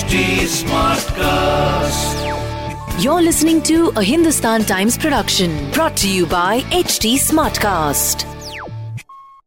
HT 0.00 0.18
Smartcast. 0.50 2.20
You're 3.04 3.20
listening 3.22 3.60
to 3.64 3.92
a 4.00 4.02
Hindustan 4.02 4.62
Times 4.64 4.96
production 4.96 5.50
brought 5.72 5.96
to 6.02 6.08
you 6.08 6.24
by 6.26 6.60
HT 6.82 7.16
Smartcast. 7.24 8.22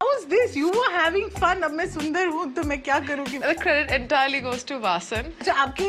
How's 0.03 0.25
this? 0.33 0.55
You 0.55 0.69
were 0.69 0.91
having 0.97 1.29
fun. 1.41 1.63
अब 1.63 1.71
मैं 1.79 1.85
सुंदर 1.91 2.27
हूँ 2.27 2.53
तो 2.53 2.63
मैं 2.71 2.81
क्या 2.81 2.99
करूँगी 3.09 3.39
The 3.45 3.55
credit 3.63 3.91
entirely 3.99 4.41
goes 4.47 4.63
to 4.71 4.79
Vasan. 4.85 5.31
अच्छा 5.39 5.53
आपके 5.65 5.87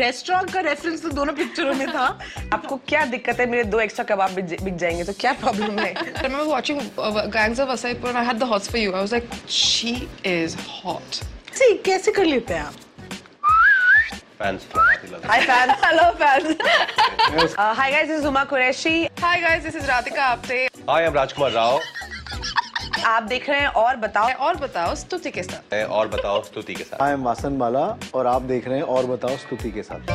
रेस्टोरेंट 0.00 0.52
का 0.52 0.60
रेफरेंस 0.68 1.02
तो 1.02 1.10
दोनों 1.20 1.34
पिक्चरों 1.42 1.74
में 1.74 1.86
था 1.92 2.06
आपको 2.54 2.76
क्या 2.88 3.04
दिक्कत 3.16 3.40
है 3.40 3.46
मेरे 3.50 3.64
दो 3.76 3.80
एक्स्ट्रा 3.86 4.04
कबाब 4.14 4.34
बिक 4.40 4.76
जाएँगे 4.76 5.04
तो 5.04 5.12
क्या 5.20 5.32
प्रॉब्लम 5.44 5.78
है 5.78 5.92
I 5.94 6.22
remember 6.22 6.48
watching 6.54 6.82
uh, 6.98 7.26
Gangs 7.38 7.60
of 7.60 7.68
Wasaipur 7.74 8.08
and 8.14 8.18
I 8.18 8.26
had 8.32 8.38
the 8.44 8.50
hots 8.54 8.68
for 8.68 8.78
you. 8.78 8.92
I 8.92 9.00
was 9.06 9.12
like, 9.18 9.30
she 9.60 9.94
is 10.34 10.58
hot. 10.80 11.22
सी 11.54 11.74
कैसे 11.84 12.12
कर 12.12 12.24
लेते 12.24 12.54
हैं 12.54 12.60
आप 12.62 12.74
fans 14.38 14.64
love. 14.74 15.24
Hi 15.26 15.40
fans 15.46 15.84
hello 15.84 16.10
fans 16.22 17.54
hi 17.58 17.90
guys 17.92 18.08
this 18.08 18.18
is 18.18 18.26
Uma 18.26 18.44
Qureshi 18.52 18.96
Hi 19.20 19.36
guys, 19.42 19.62
this 19.66 19.76
is 19.80 19.86
Radhika 19.90 20.24
Apte. 20.32 20.58
Hi, 20.88 20.98
I'm 21.04 21.14
Rajkumar 21.18 21.52
Rao. 21.54 21.80
आप 23.06 23.22
देख 23.22 23.48
रहे 23.48 23.60
हैं 23.60 23.68
और 23.82 23.96
बताओ। 23.96 24.32
और 24.46 24.56
बताओ 24.56 24.94
स्तुति 24.94 25.30
के 25.30 25.42
साथ। 25.42 25.74
और 25.74 26.08
बताओ 26.08 26.42
स्तुति 26.44 26.74
के 26.74 26.84
साथ। 26.84 27.02
आई 27.02 27.12
एम 27.12 27.22
वासन 27.24 27.58
बाला 27.58 27.84
और 28.14 28.26
आप 28.26 28.42
देख 28.42 28.68
रहे 28.68 28.78
हैं 28.78 28.84
और 28.96 29.06
बताओ 29.06 29.36
स्तुति 29.36 29.70
के 29.70 29.82
साथ। 29.82 30.10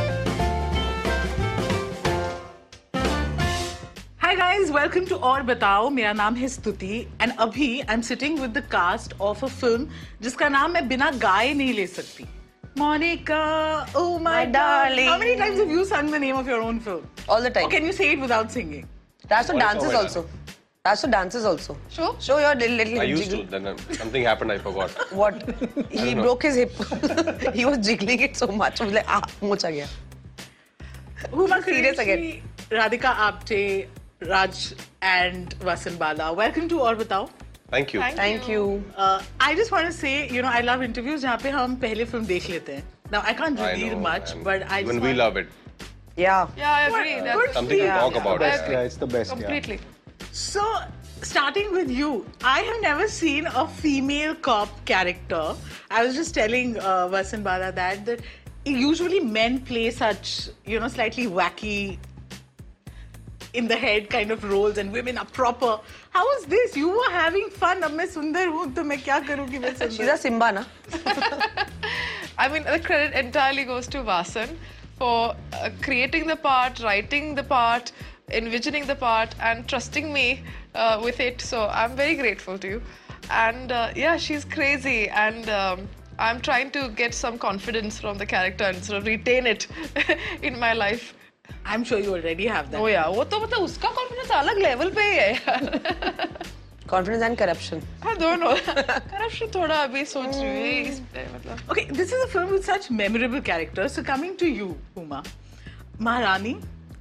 हाय 4.24 4.36
गाइस 4.36 4.72
वेलकम 4.72 5.06
टू 5.06 5.16
और 5.32 5.44
बताओ। 5.44 5.90
मेरा 5.90 6.14
नाम 6.14 6.36
है 6.36 6.48
स्तुति 6.58 7.00
एंड 7.22 7.34
अभी 7.40 7.70
I 7.80 7.94
am 7.94 8.02
sitting 8.12 8.40
with 8.40 8.58
the 8.58 8.64
cast 8.72 9.20
of 9.22 9.46
a 9.46 9.48
film 9.48 9.88
जिसका 10.22 10.50
नाम 10.50 10.72
मैं 10.74 10.88
बिना 10.88 11.12
गाए 11.26 11.54
नहीं 11.54 11.74
ले 11.74 11.88
सकती। 11.88 12.28
Monica, 12.76 13.86
oh 13.96 14.18
my, 14.18 14.46
my 14.46 14.52
darling. 14.52 15.06
How 15.08 15.18
many 15.18 15.36
times 15.36 15.60
have 15.60 15.70
you 15.70 15.84
sung 15.86 16.10
the 16.10 16.20
name 16.20 16.36
of 16.36 16.48
your 16.48 16.62
own 16.62 16.80
film? 16.80 17.08
All 17.28 17.42
the 17.42 17.50
time. 17.50 17.66
Or 17.66 17.70
can 17.70 17.86
you 17.86 17.92
say 17.92 18.14
it 18.14 18.20
without 18.20 18.52
singing? 18.52 18.88
That's 19.28 19.50
what 19.50 19.60
dances 19.60 19.94
also. 19.94 20.28
That's 20.84 21.04
what 21.04 21.12
dances 21.12 21.46
also. 21.46 21.78
Show? 21.90 22.16
Show 22.20 22.40
your 22.40 22.56
little, 22.56 22.78
little 22.78 23.02
I 23.02 23.04
used 23.04 23.30
jiggle. 23.30 23.46
to. 23.46 23.52
Then 23.52 23.68
uh, 23.68 23.78
something 23.92 24.24
happened, 24.24 24.52
I 24.52 24.58
forgot. 24.58 24.90
What? 25.12 25.44
he 25.90 26.16
know. 26.16 26.24
broke 26.24 26.44
his 26.44 26.56
hip. 26.56 26.72
he 27.54 27.66
was 27.66 27.78
jiggling 27.80 28.22
it 28.22 28.36
so 28.38 28.48
much. 28.48 28.82
I 28.82 28.86
was 28.86 28.94
like, 28.94 29.06
ah, 29.08 29.22
mocha 29.42 29.72
gaya. 29.72 29.88
Who 31.30 31.46
was 31.46 31.66
serious 31.66 32.00
again? 32.00 32.42
Radhika 32.72 33.14
Apte, 33.28 33.88
Raj 34.22 34.74
and 35.02 35.60
Vasan 35.60 36.00
Bala. 36.00 36.34
Welcome 36.34 36.68
to 36.70 36.80
Or 36.80 36.96
Batao. 36.96 37.30
Thank 37.74 37.96
you 37.96 38.02
thank 38.02 38.50
you 38.50 38.64
I 39.00 39.56
just 39.56 39.74
want 39.74 39.86
to 39.86 39.92
say 39.94 40.12
you 40.32 40.42
know 40.42 40.50
I 40.50 40.62
love 40.62 40.84
interviews 40.84 41.22
जहाँ 41.22 41.38
पे 41.44 41.50
हम 41.50 41.76
पहले 41.86 42.06
film 42.06 42.26
देख 42.26 42.50
लेते 42.50 42.74
हैं 42.74 42.84
now 43.12 43.22
I 43.28 43.34
can't 43.42 43.60
reveal 43.60 43.96
much 44.08 44.34
but 44.46 44.72
I 44.72 44.82
even 44.82 45.00
we 45.00 45.14
love 45.14 45.40
it 45.40 45.50
Yeah. 46.18 46.48
Yeah, 46.58 46.72
I 46.72 46.82
agree. 46.88 47.16
What, 47.16 47.26
That's 47.26 47.54
something 47.54 47.78
yeah. 47.78 47.96
to 47.96 48.00
talk 48.02 48.16
yeah. 48.16 48.22
about. 48.22 48.40
Best, 48.40 48.70
yeah, 48.70 48.82
it's 48.82 48.98
the 48.98 49.08
best. 49.08 49.32
Completely. 49.32 49.76
Yeah. 49.76 50.26
So, 50.32 50.64
starting 51.22 51.72
with 51.72 51.90
you, 51.90 52.26
I 52.44 52.60
have 52.60 52.82
never 52.82 53.08
seen 53.08 53.48
a 53.48 53.68
female 53.68 54.36
cop 54.36 54.86
character. 54.86 55.56
I 55.90 56.06
was 56.06 56.16
just 56.16 56.34
telling 56.34 56.78
uh, 56.80 57.08
Vasan 57.08 57.44
Bala 57.44 57.72
that, 57.72 58.06
that 58.06 58.22
usually 58.66 59.20
men 59.20 59.60
play 59.60 59.90
such, 59.92 60.50
you 60.66 60.80
know, 60.80 60.88
slightly 60.88 61.28
wacky 61.28 61.98
in 63.55 63.69
the 63.69 63.77
head 63.77 64.11
kind 64.11 64.31
of 64.31 64.45
roles 64.45 64.79
and 64.79 64.93
women 64.93 65.19
are 65.19 65.25
proper. 65.27 65.79
How 66.11 66.25
was 66.25 66.45
this? 66.47 66.77
You 66.77 66.91
were 66.91 67.11
having 67.11 67.49
fun. 67.51 67.83
अब 67.83 67.93
मैं 67.93 68.07
सुंदर 68.07 68.49
हूँ 68.49 68.73
तो 68.75 68.85
मैं 68.85 69.03
क्या 69.03 69.19
करूँगी 69.29 69.59
मैं 69.59 69.75
she's 69.79 69.97
सुंदर 69.97 70.15
a 70.15 70.19
Simba 70.19 70.53
na 70.53 70.65
I 72.39 72.49
mean, 72.49 72.65
the 72.65 72.79
credit 72.79 73.15
entirely 73.15 73.65
goes 73.65 73.87
to 73.89 74.03
Vasan 74.03 74.57
for 74.99 75.35
uh, 75.55 75.71
creating 75.81 76.27
the 76.27 76.37
part, 76.37 76.81
writing 76.83 77.35
the 77.35 77.43
part, 77.43 77.93
envisioning 78.31 78.87
the 78.87 78.95
part, 78.95 79.35
and 79.41 79.67
trusting 79.67 80.13
me 80.13 80.43
uh, 80.75 81.01
with 81.03 81.19
it. 81.19 81.41
So 81.41 81.67
I'm 81.69 81.97
very 81.97 82.15
grateful 82.15 82.59
to 82.59 82.69
you. 82.69 82.83
And 83.31 83.73
uh, 83.73 83.93
yeah, 83.97 84.19
she's 84.19 84.45
crazy, 84.45 85.09
and 85.09 85.49
um, 85.49 85.89
I'm 86.19 86.41
trying 86.41 86.71
to 86.73 86.89
get 86.91 87.15
some 87.15 87.39
confidence 87.39 87.99
from 87.99 88.19
the 88.19 88.27
character 88.27 88.65
and 88.65 88.85
sort 88.85 88.99
of 88.99 89.07
retain 89.07 89.47
it 89.47 89.67
in 90.43 90.59
my 90.59 90.75
life. 90.75 91.15
I 91.68 91.76
am 91.76 91.84
sure 91.84 92.02
you 92.02 92.12
already 92.14 92.48
have 92.48 92.66
that 92.72 92.80
oh 92.82 92.88
या 92.88 93.06
वो 93.08 93.24
तो 93.24 93.40
मतलब 93.40 93.64
उसका 93.64 93.90
confidence 94.00 94.32
अलग 94.38 94.58
level 94.62 94.90
पे 94.96 95.04
ही 95.10 95.18
है 95.18 95.36
confidence 96.90 97.24
and 97.24 97.38
corruption 97.38 97.82
I 98.08 98.16
don't 98.16 98.40
know 98.40 98.54
corruption 98.66 99.52
थोड़ा 99.56 99.76
अभी 99.84 100.06
सोच 100.06 100.36
रही 100.36 100.48
हूँ 100.48 100.90
इस 100.90 101.00
पे 101.14 101.26
मतलब। 101.36 101.72
Okay 101.72 101.86
this 101.92 102.14
is 102.14 102.22
a 102.22 102.26
film 102.26 102.48
with 102.48 102.62
such 102.64 102.88
memorable 102.92 103.40
characters 103.52 103.96
so 103.96 104.04
coming 104.04 104.38
to 104.40 104.46
you 104.46 104.76
Uma 104.98 105.24
Maharani 106.02 106.56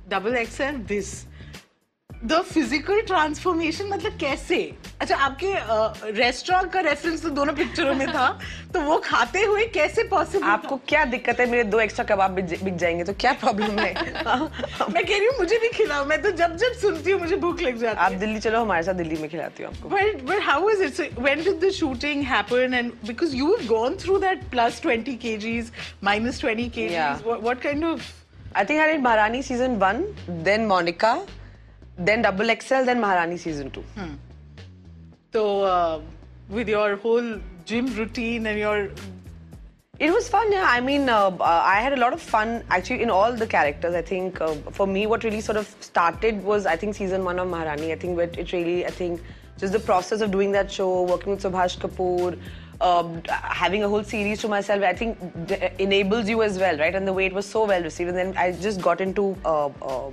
double 0.08 0.36
X 0.36 0.60
and 0.60 0.84
this 0.86 1.12
the 2.24 2.40
physical 2.44 3.00
transformation 3.00 3.86
मतलब 3.88 4.16
कैसे? 4.20 4.56
अच्छा 5.00 5.16
आपके 5.16 5.52
रेस्टोरेंट 6.10 6.66
uh, 6.66 6.72
का 6.72 6.80
रेफरेंस 6.80 7.22
तो 7.22 7.30
दोनों 7.30 7.52
पिक्चरों 7.54 7.94
में 7.94 8.06
था 8.08 8.28
तो 8.74 8.80
वो 8.80 8.96
खाते 9.04 9.42
हुए 9.42 9.64
कैसे 9.74 10.02
पॉसिबल 10.04 10.46
आपको 10.46 10.76
था? 10.76 10.84
क्या 10.88 11.04
दिक्कत 11.04 11.40
है? 11.40 11.46
मेरे 11.50 11.64
दो 11.64 11.80
एक्स्ट्रा 11.80 12.04
कबाब 12.04 12.30
बिक 12.30 12.76
जाएँगे 12.76 13.04
तो 13.04 13.12
क्या 13.20 13.32
प्रॉब्लम 13.32 13.78
है? 13.78 13.94
मैं 13.94 15.04
कह 15.04 15.16
रही 15.16 15.26
हूँ 15.26 15.38
मुझे 15.38 15.58
भी 15.58 15.68
खिलाओ 15.68 16.04
मैं 16.04 16.20
तो 16.22 16.30
जब 16.32 16.56
जब 16.56 16.72
सुनती 16.82 17.10
हूँ 17.10 17.20
मुझे 17.20 17.36
भूख 17.36 17.62
लग 17.62 17.78
जाती 17.78 17.98
आप 17.98 18.12
दिल्ली 18.20 18.40
चलो 18.40 18.60
हमारे 18.60 18.82
साथ 18.82 18.94
दिल्ली 18.94 19.16
में 19.16 19.28
खिलाती 19.30 19.62
हूँ 19.62 19.72
आपको। 19.72 19.88
But 19.88 20.22
but 20.24 20.42
how 20.42 20.70
is 20.70 20.82
it 20.82 21.18
when 21.20 21.42
did 21.44 21.60
the 21.64 21.70
shooting 21.70 22.22
happen 22.26 22.74
and 22.74 22.92
because 23.06 23.36
you 23.36 23.54
have 23.54 23.96
through 24.00 24.18
that 24.18 24.48
plus 24.50 24.82
twenty 24.82 25.16
kgs 25.38 25.72
minus 26.04 26.40
twenty 26.40 26.68
kgs 26.88 27.26
what 27.48 27.62
kind 27.62 27.84
of 27.84 28.12
I 28.56 28.64
think 28.64 28.80
I 28.80 28.92
did 28.92 29.02
Maharani 29.02 29.42
season 29.42 29.76
one 29.78 30.04
then 30.44 30.66
Monica 30.66 31.18
then 32.08 32.22
Double 32.22 32.46
XL, 32.60 32.84
then 32.90 33.00
Maharani 33.00 33.36
season 33.36 33.70
two. 33.70 33.84
So, 35.32 35.62
uh, 35.62 36.00
with 36.48 36.68
your 36.68 36.96
whole 36.96 37.40
gym 37.64 37.86
routine 37.94 38.46
and 38.46 38.58
your 38.58 38.78
It 40.04 40.10
was 40.12 40.28
fun, 40.32 40.50
yeah. 40.50 40.64
I 40.66 40.80
mean, 40.80 41.08
uh, 41.14 41.16
uh, 41.28 41.62
I 41.72 41.80
had 41.86 41.92
a 41.92 41.96
lot 42.02 42.14
of 42.14 42.22
fun 42.22 42.52
actually 42.76 43.02
in 43.02 43.10
all 43.16 43.34
the 43.40 43.46
characters. 43.46 43.94
I 43.94 44.00
think 44.10 44.40
uh, 44.40 44.54
for 44.78 44.86
me, 44.92 45.06
what 45.06 45.24
really 45.24 45.42
sort 45.48 45.58
of 45.62 45.68
started 45.88 46.42
was 46.42 46.64
I 46.66 46.76
think 46.82 46.94
season 47.00 47.22
one 47.26 47.38
of 47.42 47.48
Maharani. 47.48 47.92
I 47.92 47.96
think 48.04 48.18
it 48.38 48.52
really, 48.54 48.86
I 48.86 48.90
think, 49.00 49.20
just 49.58 49.74
the 49.74 49.82
process 49.90 50.22
of 50.22 50.30
doing 50.36 50.52
that 50.52 50.72
show, 50.78 50.88
working 51.02 51.32
with 51.36 51.42
Subhash 51.42 51.76
Kapoor. 51.84 52.38
Um, 52.88 53.20
having 53.28 53.82
a 53.84 53.88
whole 53.90 54.02
series 54.02 54.40
to 54.40 54.48
myself, 54.48 54.82
I 54.90 54.94
think, 54.94 55.18
d- 55.46 55.68
enables 55.78 56.30
you 56.30 56.42
as 56.42 56.58
well, 56.58 56.78
right? 56.78 56.94
And 56.94 57.06
the 57.06 57.12
way 57.12 57.26
it 57.26 57.34
was 57.34 57.44
so 57.44 57.66
well 57.66 57.82
received, 57.82 58.08
and 58.08 58.16
then 58.16 58.34
I 58.38 58.52
just 58.52 58.80
got 58.80 59.02
into 59.02 59.36
uh, 59.44 59.66
uh, 59.66 60.10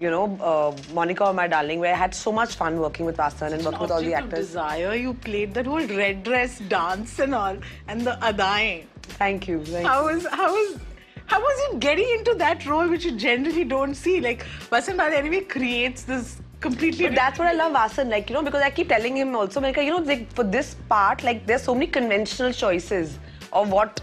you 0.00 0.10
know, 0.10 0.36
uh, 0.40 0.76
Monica 0.92 1.24
O 1.26 1.32
My 1.32 1.46
Darling, 1.46 1.80
where 1.80 1.92
I 1.94 1.96
had 1.96 2.14
so 2.14 2.32
much 2.32 2.54
fun 2.54 2.80
working 2.80 3.06
with 3.06 3.16
Vasan 3.16 3.52
and 3.52 3.64
working 3.64 3.80
with 3.80 3.90
all 3.90 4.02
the 4.02 4.14
actors. 4.14 4.46
desire, 4.46 4.94
you 4.94 5.14
played 5.14 5.54
that 5.54 5.66
whole 5.66 5.86
red 5.86 6.24
dress 6.24 6.58
dance 6.60 7.18
and 7.18 7.34
all, 7.34 7.56
and 7.88 8.00
the 8.00 8.18
adaएं. 8.22 8.84
Thank 9.02 9.46
you. 9.48 9.64
Thank 9.64 9.86
How 9.86 10.06
was 10.06 10.26
how 10.26 10.52
was 10.52 10.80
how 11.26 11.40
was 11.40 11.60
it 11.66 11.80
getting 11.80 12.08
into 12.10 12.34
that 12.34 12.66
role 12.66 12.88
which 12.88 13.04
you 13.04 13.12
generally 13.12 13.64
don't 13.64 13.94
see? 13.94 14.20
Like 14.20 14.44
Vasan 14.70 14.96
Bala 14.96 15.14
anyway 15.14 15.42
creates 15.42 16.02
this 16.02 16.40
completely. 16.64 17.06
But 17.06 17.14
that's 17.14 17.38
what 17.38 17.48
I 17.48 17.52
love 17.52 17.72
Vasan, 17.74 18.10
like, 18.10 18.30
you 18.30 18.34
know, 18.34 18.42
because 18.42 18.62
I 18.62 18.70
keep 18.70 18.88
telling 18.88 19.16
him 19.16 19.36
also, 19.36 19.60
like, 19.60 19.76
you 19.76 19.90
know, 19.90 19.98
like, 19.98 20.32
for 20.32 20.44
this 20.44 20.76
part, 20.88 21.22
like, 21.22 21.46
there's 21.46 21.62
so 21.62 21.74
many 21.74 21.86
conventional 21.86 22.52
choices 22.52 23.18
of 23.52 23.70
what 23.70 24.00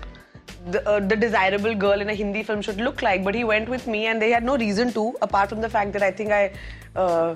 the, 0.67 0.87
uh, 0.87 0.99
the 0.99 1.15
desirable 1.15 1.75
girl 1.75 2.01
in 2.01 2.09
a 2.09 2.13
Hindi 2.13 2.43
film 2.43 2.61
should 2.61 2.77
look 2.77 3.01
like. 3.01 3.23
But 3.23 3.35
he 3.35 3.43
went 3.43 3.69
with 3.69 3.87
me, 3.87 4.05
and 4.07 4.21
they 4.21 4.29
had 4.31 4.43
no 4.43 4.57
reason 4.57 4.93
to, 4.93 5.15
apart 5.21 5.49
from 5.49 5.61
the 5.61 5.69
fact 5.69 5.93
that 5.93 6.03
I 6.03 6.11
think 6.11 6.31
I 6.31 6.51
uh, 6.95 7.35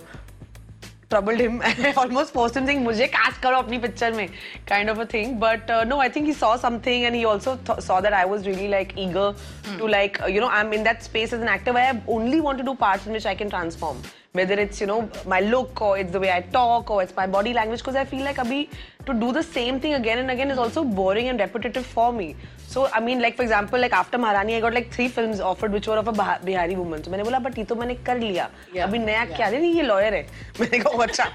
troubled 1.10 1.40
him. 1.40 1.62
I 1.64 1.94
almost 1.98 2.34
forced 2.34 2.58
him 2.58 2.66
saying, 2.66 2.84
"Mujhe 2.86 3.12
cast 3.12 3.42
karo 3.42 3.62
apni 3.62 3.82
picture 3.82 4.12
mein," 4.12 4.32
kind 4.66 4.90
of 4.90 5.00
a 5.00 5.06
thing. 5.06 5.40
But 5.40 5.70
uh, 5.70 5.84
no, 5.84 6.00
I 6.00 6.10
think 6.10 6.28
he 6.28 6.34
saw 6.34 6.56
something, 6.56 7.06
and 7.06 7.16
he 7.16 7.26
also 7.26 7.56
th- 7.70 7.80
saw 7.80 8.02
that 8.02 8.14
I 8.14 8.26
was 8.26 8.48
really 8.48 8.68
like 8.68 8.98
eager 9.06 9.32
hmm. 9.32 9.78
to 9.78 9.88
like 9.96 10.22
uh, 10.22 10.28
you 10.28 10.42
know 10.46 10.50
I'm 10.50 10.74
in 10.74 10.84
that 10.84 11.04
space 11.04 11.34
as 11.34 11.42
an 11.42 11.48
actor 11.48 11.74
where 11.74 11.94
I 11.94 12.02
only 12.08 12.42
want 12.42 12.58
to 12.60 12.64
do 12.64 12.76
parts 12.76 13.08
in 13.08 13.14
which 13.14 13.26
I 13.26 13.36
can 13.36 13.50
transform. 13.50 14.02
Whether 14.34 14.56
it's 14.66 14.82
you 14.82 14.88
know 14.88 15.10
my 15.26 15.40
look 15.40 15.82
or 15.82 15.98
it's 15.98 16.12
the 16.12 16.20
way 16.20 16.32
I 16.32 16.42
talk 16.42 16.92
or 16.92 17.02
it's 17.04 17.16
my 17.16 17.28
body 17.38 17.54
language, 17.54 17.80
because 17.80 17.96
I 17.96 18.06
feel 18.06 18.24
like 18.24 18.44
abhi 18.46 18.68
to 19.06 19.14
do 19.14 19.32
the 19.32 19.44
same 19.44 19.80
thing 19.80 19.94
again 19.94 20.20
and 20.20 20.32
again 20.32 20.52
is 20.52 20.58
also 20.58 20.84
boring 20.84 21.30
and 21.30 21.40
repetitive 21.40 21.86
for 21.86 22.12
me. 22.12 22.36
So 22.76 22.86
I 22.94 23.00
mean 23.08 23.22
like 23.26 23.36
for 23.40 23.44
example 23.44 23.80
like 23.80 23.94
after 23.94 24.18
Maharani 24.18 24.56
I 24.58 24.62
got 24.66 24.74
like 24.78 24.92
three 24.96 25.08
films 25.18 25.40
offered 25.50 25.72
which 25.78 25.88
were 25.88 25.98
of 26.04 26.08
a 26.08 26.40
Bihari 26.48 26.76
woman 26.82 27.04
so 27.04 27.12
मैंने 27.12 27.24
बोला 27.24 27.42
but 27.44 27.58
ये 27.58 27.66
तो 27.72 27.76
मैंने 27.82 27.96
कर 28.10 28.20
लिया 28.20 28.50
Yeah. 28.74 28.88
अभी 28.88 29.00
नया 29.00 29.22
yeah. 29.28 29.36
क्या 29.36 29.50
नहीं 29.50 29.74
ये 29.74 29.84
lawyer 29.88 30.12
है 30.14 30.22
मैंने 30.60 30.80
कहा 30.80 31.04
अच्छा 31.04 31.26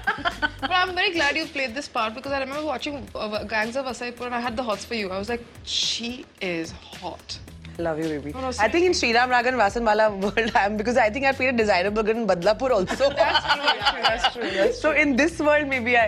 But 0.61 0.73
I'm 0.79 0.93
very 0.95 1.13
glad 1.13 1.37
you 1.41 1.45
played 1.53 1.73
this 1.75 1.87
part 1.95 2.13
because 2.17 2.31
I 2.31 2.41
remember 2.43 2.65
watching 2.65 2.99
uh, 3.15 3.43
Gangs 3.53 3.79
of 3.81 3.87
Wasaipur 3.91 4.27
and 4.27 4.35
I 4.35 4.41
had 4.47 4.59
the 4.59 4.65
hots 4.67 4.85
for 4.91 4.99
you. 4.99 5.09
I 5.09 5.17
was 5.21 5.29
like, 5.33 5.45
she 5.77 6.11
is 6.49 6.73
hot. 6.99 7.39
Love 7.85 7.99
you, 7.99 8.07
baby. 8.11 8.33
no, 8.33 8.51
I 8.59 8.67
think 8.75 8.85
in 8.85 8.95
Sriram 8.99 9.33
Ragan 9.35 9.57
Vasan 9.61 9.85
Bala 9.89 10.05
world, 10.25 10.51
I 10.61 10.65
am 10.65 10.77
because 10.77 10.97
I 10.97 11.09
think 11.09 11.25
I 11.25 11.31
played 11.31 11.53
a 11.53 11.57
desirable 11.57 12.03
girl 12.03 12.17
in 12.23 12.27
Badlapur 12.27 12.69
also. 12.77 13.09
That's 13.09 13.53
true. 13.53 13.63
That's 14.07 14.33
true. 14.33 14.49
That's 14.51 14.73
true. 14.81 14.81
so 14.81 14.91
in 14.91 15.15
this 15.15 15.39
world, 15.39 15.67
maybe 15.67 15.97
I 15.97 16.07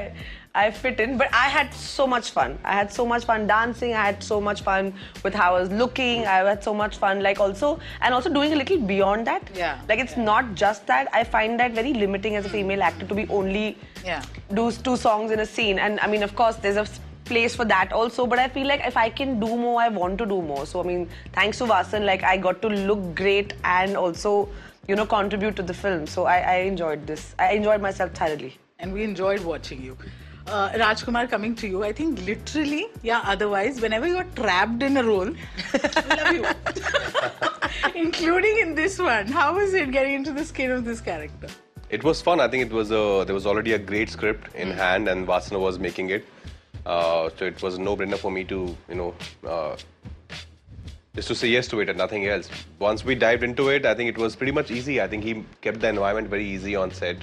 I 0.55 0.69
fit 0.69 0.99
in, 0.99 1.17
but 1.17 1.33
I 1.33 1.49
had 1.49 1.73
so 1.73 2.05
much 2.05 2.29
fun. 2.29 2.59
I 2.63 2.73
had 2.73 2.93
so 2.93 3.07
much 3.07 3.25
fun 3.25 3.47
dancing. 3.47 3.95
I 3.95 4.05
had 4.05 4.21
so 4.21 4.39
much 4.39 4.61
fun 4.61 4.93
with 5.23 5.33
how 5.33 5.55
I 5.55 5.61
was 5.61 5.71
looking. 5.71 6.27
I 6.27 6.47
had 6.47 6.63
so 6.63 6.75
much 6.75 6.97
fun, 6.97 7.23
like 7.23 7.39
also, 7.39 7.79
and 8.01 8.13
also 8.13 8.31
doing 8.31 8.53
a 8.53 8.55
little 8.55 8.77
beyond 8.77 9.25
that. 9.25 9.49
Yeah, 9.55 9.81
Like 9.89 9.97
it's 9.97 10.15
not 10.15 10.53
just 10.53 10.85
that. 10.85 11.07
I 11.11 11.23
find 11.23 11.59
that 11.59 11.71
very 11.71 11.95
limiting 11.95 12.35
as 12.35 12.45
a 12.45 12.49
hmm. 12.49 12.53
female 12.53 12.83
actor 12.83 13.07
to 13.07 13.15
be 13.15 13.27
only 13.29 13.79
Yeah. 14.05 14.21
do 14.53 14.71
two 14.71 14.95
songs 14.95 15.31
in 15.31 15.39
a 15.39 15.45
scene. 15.45 15.79
And 15.79 15.99
I 16.01 16.05
mean, 16.05 16.21
of 16.21 16.35
course, 16.35 16.57
there's 16.57 16.77
a 16.77 16.85
place 17.25 17.55
for 17.55 17.65
that 17.65 17.91
also. 17.91 18.27
But 18.27 18.37
I 18.37 18.47
feel 18.47 18.67
like 18.67 18.85
if 18.85 18.95
I 18.95 19.09
can 19.09 19.39
do 19.39 19.57
more, 19.57 19.81
I 19.81 19.87
want 19.87 20.19
to 20.19 20.27
do 20.27 20.39
more. 20.39 20.67
So 20.67 20.81
I 20.81 20.83
mean, 20.83 21.09
thanks 21.31 21.57
to 21.63 21.65
Vasan, 21.65 22.05
like 22.05 22.21
I 22.23 22.37
got 22.37 22.61
to 22.61 22.67
look 22.69 23.15
great 23.15 23.53
and 23.63 23.97
also, 23.97 24.49
you 24.87 24.95
know, 24.95 25.07
contribute 25.07 25.55
to 25.55 25.63
the 25.63 25.73
film. 25.73 26.05
So 26.05 26.25
I, 26.25 26.37
I 26.41 26.55
enjoyed 26.73 27.07
this. 27.07 27.33
I 27.39 27.53
enjoyed 27.53 27.81
myself 27.81 28.11
thoroughly. 28.13 28.59
and 28.83 28.93
we 28.93 29.03
enjoyed 29.03 29.43
watching 29.49 29.81
you. 29.81 29.97
Uh, 30.45 30.69
Rajkumar, 30.71 31.29
coming 31.29 31.55
to 31.55 31.67
you, 31.67 31.83
I 31.83 31.93
think 31.93 32.25
literally, 32.25 32.87
yeah, 33.01 33.21
otherwise, 33.23 33.79
whenever 33.79 34.07
you're 34.07 34.25
trapped 34.35 34.83
in 34.83 34.97
a 34.97 35.03
role, 35.03 35.31
love 36.09 36.31
you. 36.33 36.45
Including 37.95 38.57
in 38.59 38.75
this 38.75 38.99
one. 38.99 39.27
How 39.27 39.55
was 39.55 39.73
it 39.73 39.91
getting 39.91 40.13
into 40.13 40.33
the 40.33 40.43
skin 40.43 40.71
of 40.71 40.83
this 40.83 40.99
character? 40.99 41.47
It 41.89 42.03
was 42.03 42.21
fun. 42.21 42.39
I 42.39 42.47
think 42.49 42.63
it 42.63 42.73
was 42.73 42.91
a, 42.91 43.23
there 43.25 43.33
was 43.33 43.45
already 43.45 43.73
a 43.73 43.79
great 43.79 44.09
script 44.09 44.53
in 44.55 44.71
hand, 44.71 45.07
and 45.07 45.25
Vasana 45.25 45.59
was 45.59 45.79
making 45.79 46.09
it. 46.09 46.25
Uh, 46.85 47.29
so 47.37 47.45
it 47.45 47.61
was 47.61 47.79
no-brainer 47.79 48.17
for 48.17 48.31
me 48.31 48.43
to, 48.43 48.75
you 48.89 48.95
know, 48.95 49.15
uh, 49.47 49.77
just 51.15 51.29
to 51.29 51.35
say 51.35 51.47
yes 51.47 51.67
to 51.69 51.79
it 51.79 51.87
and 51.87 51.97
nothing 51.97 52.27
else. 52.27 52.49
Once 52.79 53.05
we 53.05 53.15
dived 53.15 53.43
into 53.43 53.69
it, 53.69 53.85
I 53.85 53.93
think 53.93 54.09
it 54.09 54.17
was 54.17 54.35
pretty 54.35 54.51
much 54.51 54.71
easy. 54.71 54.99
I 55.01 55.07
think 55.07 55.23
he 55.23 55.45
kept 55.61 55.79
the 55.79 55.87
environment 55.87 56.27
very 56.27 56.45
easy 56.45 56.75
on 56.75 56.91
set. 56.91 57.17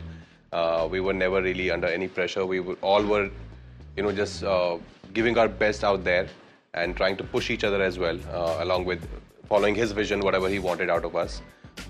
Uh, 0.53 0.89
we 0.91 1.01
were 1.01 1.13
never 1.13 1.41
really 1.41 1.71
under 1.71 1.87
any 1.87 2.09
pressure. 2.09 2.45
We 2.45 2.61
were, 2.61 2.75
all 2.83 3.05
were, 3.05 3.31
you 3.97 4.03
know, 4.03 4.13
just 4.13 4.43
uh, 4.43 4.79
giving 5.15 5.39
our 5.39 5.49
best 5.49 5.85
out 5.85 6.03
there 6.03 6.29
and 6.75 6.97
trying 6.97 7.17
to 7.19 7.25
push 7.25 7.51
each 7.51 7.65
other 7.65 7.83
as 7.83 7.99
well, 7.99 8.19
uh, 8.33 8.57
along 8.61 8.85
with 8.85 9.07
following 9.49 9.75
his 9.75 9.93
vision, 9.93 10.21
whatever 10.21 10.49
he 10.49 10.59
wanted 10.59 10.91
out 10.91 11.05
of 11.05 11.15
us. 11.15 11.41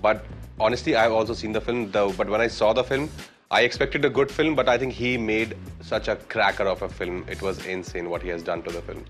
But 0.01 0.25
honestly, 0.59 0.95
I've 0.95 1.11
also 1.11 1.33
seen 1.33 1.51
the 1.51 1.61
film. 1.61 1.91
Though, 1.91 2.13
but 2.13 2.29
when 2.29 2.41
I 2.41 2.47
saw 2.47 2.73
the 2.73 2.83
film, 2.83 3.09
I 3.49 3.61
expected 3.61 4.05
a 4.05 4.09
good 4.09 4.31
film, 4.31 4.55
but 4.55 4.69
I 4.69 4.77
think 4.77 4.93
he 4.93 5.17
made 5.17 5.57
such 5.81 6.07
a 6.07 6.15
cracker 6.15 6.63
of 6.63 6.81
a 6.83 6.89
film. 6.89 7.25
It 7.27 7.41
was 7.41 7.65
insane 7.65 8.09
what 8.09 8.21
he 8.21 8.29
has 8.29 8.43
done 8.43 8.61
to 8.63 8.71
the 8.71 8.81
film. 8.81 9.03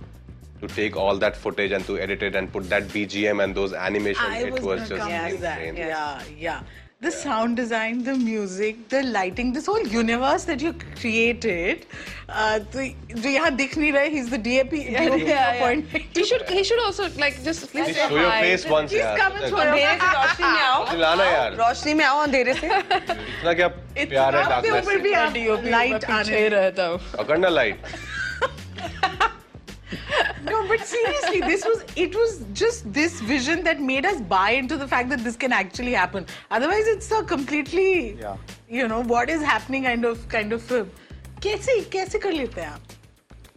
To 0.61 0.67
take 0.67 0.95
all 0.95 1.17
that 1.17 1.35
footage 1.35 1.71
and 1.71 1.83
to 1.85 1.97
edit 1.99 2.21
it 2.21 2.35
and 2.35 2.51
put 2.51 2.69
that 2.69 2.83
BGM 2.83 3.43
and 3.43 3.55
those 3.55 3.73
animations, 3.73 4.27
I 4.27 4.43
it 4.43 4.53
was, 4.53 4.61
was 4.61 4.89
just 4.89 5.07
that. 5.07 5.31
insane. 5.31 5.75
Yeah, 5.75 6.23
yeah 6.37 6.63
The 7.04 7.10
sound 7.12 7.56
design, 7.58 7.98
the 8.04 8.12
music, 8.16 8.76
the 8.88 9.02
lighting, 9.14 9.52
this 9.52 9.66
whole 9.66 9.86
universe 9.86 10.44
that 10.44 10.62
you 10.62 10.70
created. 11.00 11.84
Uh, 12.26 12.58
तो 12.74 12.86
जो 13.22 13.28
यहाँ 13.28 13.50
दिख 13.56 13.76
नहीं 13.78 13.92
रहा 13.92 14.02
है, 14.02 14.10
he's 14.14 14.30
the 14.30 14.38
DAP, 14.46 14.70
DOP 14.70 15.26
appointment. 15.40 16.06
He 16.16 16.24
should 16.30 16.48
he 16.48 16.64
should 16.64 16.80
also 16.86 17.08
like 17.24 17.36
just 17.44 17.68
please 17.70 17.84
Please 17.84 17.96
say 17.98 18.08
show 18.08 18.16
your 18.16 18.30
hi. 18.30 18.40
face 18.46 18.64
once, 18.72 18.90
Please 18.90 19.04
यार. 19.04 19.18
come 19.18 19.36
and 19.36 19.50
show 19.50 19.62
your 19.62 19.66
अंधेरे 19.66 19.98
से 20.00 20.16
रोशनी 20.16 20.48
में 20.54 20.62
आओ 20.62 20.86
चिल्लाना 20.90 21.24
यार 21.24 21.54
रोशनी 21.60 21.94
में 22.00 22.04
आओ 22.04 22.22
अंधेरे 22.22 22.54
से 22.54 22.66
इतना 22.66 23.52
क्या 23.60 23.68
प्यार 24.14 24.36
है 24.36 24.42
आपके 24.42 24.68
darkness 24.68 24.82
ऊपर 24.82 24.92
से 24.92 24.98
भी 25.06 25.12
आप 25.22 25.32
DOP 25.34 25.70
light 25.76 26.04
पीछे 26.06 26.12
आने 26.12 26.40
ही 26.40 26.48
रहता 26.56 26.86
हूँ. 26.86 26.98
पकड़ना 27.18 27.48
light 27.48 27.76
No, 30.44 30.58
but 30.68 30.84
seriously, 30.86 31.40
this 31.40 31.64
was 31.64 31.84
it 32.04 32.14
was 32.20 32.34
just 32.60 32.90
this 32.98 33.20
vision 33.30 33.62
that 33.64 33.80
made 33.80 34.06
us 34.10 34.20
buy 34.32 34.50
into 34.62 34.76
the 34.82 34.88
fact 34.92 35.08
that 35.14 35.24
this 35.28 35.36
can 35.44 35.52
actually 35.52 35.92
happen. 35.92 36.26
Otherwise, 36.50 36.86
it's 36.94 37.10
a 37.10 37.22
completely, 37.32 37.88
Yeah. 38.20 38.36
you 38.78 38.88
know, 38.92 39.00
what 39.14 39.30
is 39.36 39.42
happening 39.52 39.84
kind 39.90 40.04
of 40.12 40.28
kind 40.36 40.52
of 40.58 40.62
film. 40.72 40.90
कैसे 41.42 41.80
कैसे 41.94 42.18
कर 42.18 42.32
लेते 42.32 42.60
हैं 42.60 42.68
आप? 42.68 42.94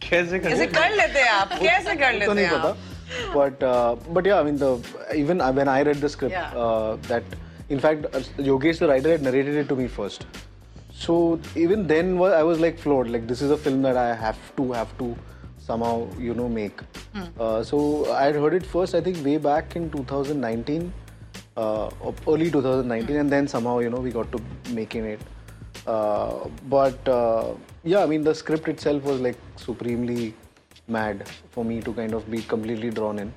कैसे 0.08 0.38
कैसे 0.38 0.66
कर 0.72 0.90
लेते 0.96 1.18
हैं 1.20 1.28
आप 1.30 1.52
कैसे 1.60 1.94
कर 2.02 2.12
तो 2.12 2.18
लेते 2.18 2.34
नहीं 2.34 2.44
हैं 2.46 2.58
पता 2.60 2.68
आप 2.68 3.32
but 3.36 3.62
uh, 3.68 3.94
but 4.18 4.26
yeah 4.30 4.40
I 4.40 4.42
mean 4.48 4.58
the 4.62 4.68
even 5.22 5.40
when 5.60 5.68
I 5.76 5.78
read 5.88 6.00
the 6.04 6.10
script 6.14 6.34
Yeah. 6.36 6.52
uh, 6.64 6.96
that 7.08 7.32
in 7.76 7.80
fact 7.86 8.04
uh, 8.18 8.20
Yogesh 8.50 8.78
the 8.82 8.88
writer 8.90 9.10
had 9.14 9.22
narrated 9.28 9.56
it 9.62 9.68
to 9.72 9.78
me 9.80 9.88
first 9.96 10.26
so 11.04 11.16
even 11.64 11.86
then 11.94 12.12
wa- 12.20 12.34
I 12.42 12.44
was 12.50 12.60
like 12.66 12.78
floored 12.84 13.10
like 13.16 13.26
this 13.32 13.42
is 13.48 13.50
a 13.56 13.60
film 13.66 13.82
that 13.88 13.96
I 14.04 14.08
have 14.24 14.44
to 14.60 14.66
have 14.78 14.92
to 15.02 15.08
somehow 15.67 16.07
you 16.19 16.33
know 16.33 16.47
make. 16.47 16.79
Uh, 17.39 17.63
so 17.63 18.11
I 18.13 18.23
had 18.25 18.35
heard 18.35 18.53
it 18.53 18.65
first 18.65 18.95
I 18.95 19.01
think 19.01 19.23
way 19.25 19.37
back 19.37 19.75
in 19.75 19.89
2019 19.89 20.93
uh, 21.57 21.89
early 22.27 22.51
2019 22.51 23.15
and 23.15 23.29
then 23.29 23.47
somehow 23.47 23.79
you 23.79 23.89
know 23.89 24.01
we 24.07 24.11
got 24.11 24.31
to 24.31 24.41
making 24.71 25.05
it. 25.05 25.21
Uh, 25.87 26.47
but 26.69 27.07
uh, 27.07 27.53
yeah 27.83 28.03
I 28.03 28.05
mean 28.05 28.23
the 28.23 28.35
script 28.35 28.67
itself 28.67 29.03
was 29.03 29.21
like 29.21 29.37
supremely 29.55 30.33
mad 30.87 31.27
for 31.51 31.65
me 31.65 31.81
to 31.81 31.93
kind 31.93 32.13
of 32.13 32.29
be 32.29 32.41
completely 32.41 32.89
drawn 32.89 33.19
in. 33.19 33.33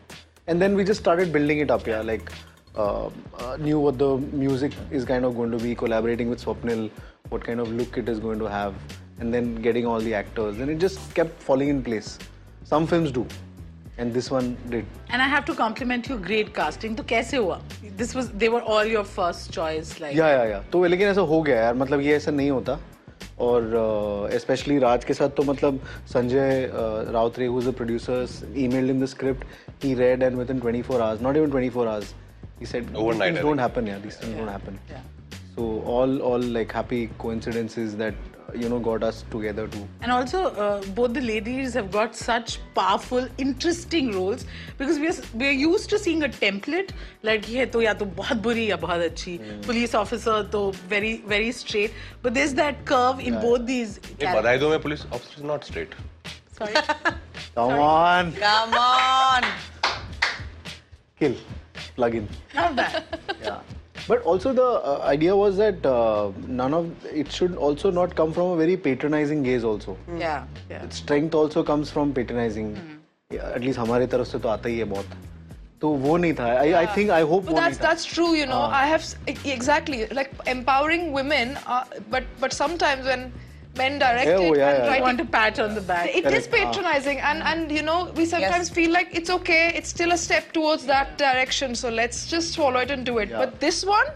And 0.46 0.60
then 0.62 0.74
we 0.74 0.84
just 0.84 1.00
started 1.00 1.32
building 1.32 1.58
it 1.58 1.70
up 1.70 1.86
yeah 1.86 2.00
like 2.00 2.32
uh, 2.76 3.10
uh, 3.38 3.56
knew 3.58 3.78
what 3.78 3.98
the 3.98 4.16
music 4.44 4.72
is 4.90 5.04
kind 5.04 5.24
of 5.24 5.36
going 5.36 5.50
to 5.50 5.58
be 5.58 5.74
collaborating 5.74 6.28
with 6.30 6.44
Swapnil 6.44 6.90
what 7.28 7.44
kind 7.44 7.60
of 7.60 7.72
look 7.72 7.98
it 7.98 8.08
is 8.08 8.18
going 8.18 8.38
to 8.38 8.48
have 8.48 8.74
and 9.19 9.33
then 9.37 9.49
getting 9.67 9.85
all 9.93 9.99
the 10.09 10.13
actors 10.19 10.59
and 10.59 10.69
it 10.75 10.79
just 10.85 11.01
kept 11.19 11.41
falling 11.49 11.69
in 11.73 11.81
place 11.89 12.07
some 12.73 12.87
films 12.93 13.11
do 13.17 13.25
and 14.03 14.13
this 14.19 14.29
one 14.35 14.47
did 14.69 14.85
And 15.09 15.21
I 15.21 15.27
have 15.31 15.45
to 15.47 15.53
compliment 15.57 16.07
you, 16.09 16.15
great 16.29 16.47
casting. 16.53 16.95
तो 16.95 17.03
कैसे 17.09 17.37
हुआ? 17.37 17.59
This 17.97 18.13
was 18.19 18.29
they 18.43 18.49
were 18.53 18.61
all 18.75 18.85
your 18.91 19.03
first 19.17 19.51
choice, 19.57 19.91
like. 20.03 20.15
या 20.17 20.27
या 20.29 20.43
या 20.51 20.59
तो 20.71 20.83
लेकिन 20.85 21.07
ऐसा 21.07 21.21
हो 21.31 21.41
गया 21.41 21.57
यार 21.61 21.75
मतलब 21.81 22.01
ये 22.01 22.15
ऐसा 22.15 22.31
नहीं 22.31 22.49
होता 22.51 22.79
और 23.47 23.67
स्पेशली 24.39 24.77
राज 24.79 25.05
के 25.05 25.13
साथ 25.13 25.29
तो 25.37 25.43
मतलब 25.51 25.79
Sanjay 26.13 26.69
राउतरे 27.13 27.45
who 27.45 27.59
is 27.59 27.67
the 27.67 27.73
producer 27.81 28.57
emailed 28.65 28.89
in 28.89 29.01
the 29.03 29.05
script 29.13 29.45
he 29.83 29.93
red 30.01 30.23
and 30.23 30.35
with 30.37 30.51
in 30.51 30.59
24 30.59 30.99
hours 31.01 31.21
not 31.21 31.37
even 31.37 31.51
24 31.51 31.87
hours 31.87 32.13
he 32.61 32.67
said 32.71 32.89
Overnight, 33.03 33.21
things 33.21 33.39
I 33.39 33.41
don't 33.43 33.43
think. 33.43 33.61
happen 33.67 33.87
yeah 33.91 34.01
these 34.03 34.17
things 34.23 34.35
don't 34.41 34.51
happen 34.55 34.75
Yeah. 34.91 35.07
so 35.55 35.69
all 35.95 36.19
all 36.31 36.43
like 36.57 36.75
happy 36.81 36.99
coincidences 37.23 37.95
that 38.03 38.27
you 38.54 38.68
know 38.68 38.78
got 38.78 39.02
us 39.02 39.24
together 39.30 39.66
too. 39.68 39.86
And 40.00 40.10
also 40.10 40.46
uh, 40.54 40.82
both 40.94 41.12
the 41.12 41.20
ladies 41.20 41.74
have 41.74 41.90
got 41.90 42.16
such 42.16 42.58
powerful 42.74 43.28
interesting 43.36 44.12
roles 44.12 44.46
because 44.78 44.98
we're 44.98 45.14
we're 45.34 45.58
used 45.62 45.90
to 45.90 45.98
seeing 45.98 46.22
a 46.22 46.28
template 46.28 46.90
like 47.22 47.44
hai 47.44 47.66
to 47.76 47.82
ya 47.82 47.92
to 48.02 48.06
bahut 48.20 48.42
buri 48.48 48.66
ya 48.68 48.78
bahut 48.86 49.06
achhi. 49.08 49.38
Mm. 49.38 49.62
police 49.68 49.94
officer 49.94 50.38
to 50.56 50.72
very 50.94 51.14
very 51.34 51.52
straight. 51.52 51.92
But 52.22 52.34
there's 52.34 52.54
that 52.54 52.84
curve 52.92 53.20
in 53.20 53.34
yeah. 53.34 53.46
both 53.48 53.66
these 53.66 53.98
nahi 54.08 54.34
badhai 54.40 54.58
do 54.66 54.78
police 54.88 55.06
officer 55.12 55.40
is 55.42 55.48
not 55.54 55.64
straight. 55.72 55.98
Sorry. 56.58 56.74
Come 57.54 57.70
sorry. 57.70 57.80
on. 57.80 58.32
Come 58.32 58.74
on. 58.74 59.42
Kill. 61.18 61.36
Plug 61.96 62.14
in. 62.14 62.28
Not 62.54 62.76
bad. 62.76 63.04
Yeah. 63.42 63.60
but 64.07 64.21
also 64.23 64.51
the 64.53 64.63
uh, 64.91 64.99
idea 65.11 65.35
was 65.35 65.57
that 65.57 65.85
uh, 65.85 66.31
none 66.47 66.73
of 66.73 66.89
it 67.21 67.31
should 67.31 67.55
also 67.55 67.91
not 67.91 68.15
come 68.15 68.33
from 68.33 68.51
a 68.53 68.55
very 68.61 68.75
patronizing 68.87 69.43
gaze 69.43 69.63
also 69.63 69.95
yeah 70.17 70.43
yeah 70.69 70.87
strength 70.89 71.35
also 71.43 71.63
comes 71.63 71.89
from 71.97 72.13
patronizing 72.21 72.75
Yeah, 73.33 73.45
at 73.57 73.63
least 73.65 73.79
हमारे 73.79 74.07
तरफ 74.07 74.27
से 74.31 74.39
तो 74.39 74.49
आता 74.49 74.69
ही 74.69 74.77
है 74.79 74.85
बहुत 74.89 75.13
तो 75.81 75.89
वो 76.01 76.17
नहीं 76.23 76.33
था 76.39 76.45
I 76.59 76.71
I 76.79 76.85
think 76.97 77.09
I 77.11 77.21
hope 77.29 77.45
But 77.45 77.51
वो 77.53 77.59
that's 77.59 77.69
नहीं 77.69 77.79
था 77.79 77.87
that's 77.89 78.05
true, 78.09 78.27
you 78.39 78.45
know. 78.51 78.59
I 78.79 78.83
have 78.91 79.01
s- 79.05 79.15
e- 79.27 79.53
exactly 79.53 80.01
like 80.19 80.35
empowering 83.80 84.28
women, 84.28 84.32
uh, 84.32 84.38
but 84.38 84.38
but 84.38 84.38
sometimes 84.38 84.38
when 84.38 84.38
men 84.38 84.38
direct 84.38 84.38
Yeah, 84.38 84.38
oh, 84.38 84.54
yeah, 84.54 84.70
and 84.70 84.84
yeah. 84.84 84.88
write 84.88 85.00
I 85.00 85.00
want 85.00 85.20
a 85.20 85.24
pat 85.24 85.58
on 85.58 85.74
the 85.74 85.80
back 85.80 86.08
It 86.14 86.24
is 86.26 86.46
Correct. 86.46 86.50
patronizing, 86.50 87.18
and 87.20 87.42
and 87.42 87.70
you 87.70 87.82
know 87.82 88.12
we 88.16 88.24
sometimes 88.26 88.70
feel 88.70 88.92
like 88.92 89.14
it's 89.14 89.30
okay. 89.30 89.72
It's 89.74 89.88
still 89.88 90.12
a 90.12 90.18
step 90.18 90.52
towards 90.52 90.86
that 90.86 91.18
direction, 91.18 91.74
so 91.74 91.90
let's 91.90 92.26
just 92.28 92.56
follow 92.56 92.80
it 92.80 92.90
and 92.90 93.04
do 93.06 93.18
it. 93.18 93.30
Yeah. 93.30 93.38
But 93.38 93.60
this 93.60 93.84
one 93.84 94.06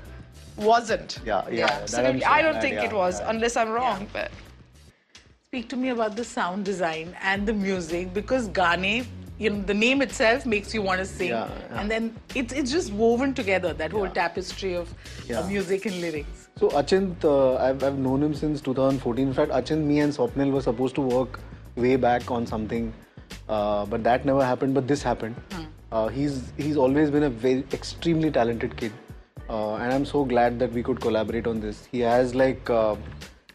wasn't. 0.57 1.21
Yeah, 1.25 1.49
yeah, 1.51 1.67
that 1.67 1.77
I'm 1.77 1.83
Absolutely, 1.83 2.25
I 2.25 2.43
don't 2.43 2.53
glad, 2.53 2.63
think 2.63 2.75
yeah, 2.75 2.85
it 2.85 2.93
was, 2.93 3.21
yeah. 3.21 3.31
unless 3.31 3.57
I'm 3.57 3.71
wrong. 3.71 4.09
But 4.13 4.31
speak 5.49 5.69
to 5.69 5.77
me 5.77 5.91
about 5.91 6.17
the 6.17 6.25
sound 6.25 6.65
design 6.65 7.17
and 7.23 7.47
the 7.47 7.53
music 7.53 8.15
because 8.15 8.49
Gane, 8.49 9.07
you 9.39 9.51
know, 9.51 9.63
the 9.63 9.75
name 9.75 10.03
itself 10.03 10.47
makes 10.47 10.73
you 10.75 10.83
want 10.83 10.99
to 11.01 11.07
sing, 11.07 11.29
Yeah, 11.29 11.49
yeah. 11.49 11.81
and 11.81 11.91
then 11.91 12.15
it's 12.35 12.53
it's 12.53 12.71
just 12.71 12.93
woven 12.93 13.35
together 13.35 13.73
that 13.75 13.91
whole 13.93 14.09
tapestry 14.09 14.75
of 14.75 14.93
music 15.49 15.87
and 15.87 16.01
lyrics. 16.01 16.49
So 16.57 16.69
Achint, 16.71 17.25
uh, 17.25 17.57
I've, 17.57 17.83
I've 17.83 17.99
known 17.99 18.23
him 18.23 18.35
since 18.35 18.61
2014. 18.61 19.27
In 19.27 19.35
fact, 19.35 19.51
Achint, 19.53 19.83
me 19.85 20.01
and 20.01 20.13
Swapnil 20.13 20.53
were 20.53 20.61
supposed 20.63 20.95
to 20.97 21.01
work 21.01 21.41
way 21.77 21.97
back 21.97 22.31
on 22.31 22.47
something, 22.47 22.93
uh, 23.49 23.87
but 23.87 24.05
that 24.05 24.25
never 24.25 24.45
happened. 24.45 24.75
But 24.75 24.87
this 24.87 25.03
happened. 25.03 25.35
Uh, 25.91 26.09
he's 26.09 26.53
he's 26.57 26.77
always 26.77 27.11
been 27.11 27.25
a 27.25 27.31
very 27.31 27.65
extremely 27.73 28.31
talented 28.31 28.77
kid, 28.77 28.93
uh, 29.49 29.75
and 29.77 29.93
I'm 29.93 30.05
so 30.05 30.25
glad 30.25 30.59
that 30.59 30.73
we 30.73 30.83
could 30.83 31.01
collaborate 31.01 31.47
on 31.47 31.61
this. 31.61 31.87
He 31.91 32.01
has 32.01 32.35
like 32.35 32.71
uh, 32.71 32.97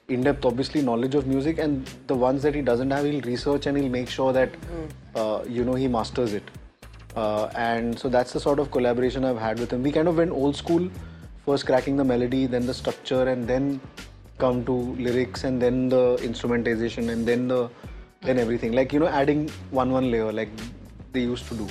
in-depth, 0.09 0.45
obviously, 0.45 0.81
knowledge 0.81 1.15
of 1.15 1.27
music, 1.27 1.57
and 1.59 1.85
the 2.07 2.15
ones 2.15 2.41
that 2.43 2.55
he 2.55 2.61
doesn't 2.61 2.91
have, 2.91 3.05
he'll 3.05 3.21
research 3.21 3.65
and 3.65 3.77
he'll 3.77 3.89
make 3.89 4.09
sure 4.09 4.31
that 4.33 4.49
uh, 5.15 5.43
you 5.47 5.63
know 5.63 5.73
he 5.73 5.87
masters 5.87 6.33
it. 6.33 6.43
Uh, 7.15 7.49
and 7.55 7.97
so 7.97 8.09
that's 8.09 8.31
the 8.31 8.39
sort 8.39 8.59
of 8.59 8.71
collaboration 8.71 9.25
I've 9.25 9.39
had 9.39 9.59
with 9.59 9.71
him. 9.71 9.83
We 9.83 9.91
kind 9.91 10.07
of 10.07 10.17
went 10.17 10.31
old 10.31 10.55
school, 10.55 10.89
first 11.45 11.65
cracking 11.65 11.97
the 11.97 12.03
melody, 12.03 12.45
then 12.45 12.65
the 12.65 12.73
structure, 12.73 13.27
and 13.27 13.47
then 13.47 13.81
come 14.37 14.63
to 14.65 14.73
lyrics 15.05 15.43
and 15.43 15.61
then 15.61 15.89
the 15.89 16.15
instrumentation 16.21 17.09
and 17.09 17.25
then 17.27 17.47
the 17.47 17.69
then 18.21 18.37
everything 18.37 18.71
like 18.71 18.93
you 18.93 18.99
know 18.99 19.07
adding 19.07 19.49
one 19.71 19.91
one 19.91 20.11
layer 20.11 20.31
like 20.31 20.49
they 21.11 21.21
used 21.21 21.47
to 21.47 21.55
do 21.55 21.67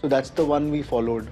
so 0.00 0.08
that's 0.08 0.30
the 0.30 0.44
one 0.44 0.70
we 0.70 0.82
followed 0.82 1.28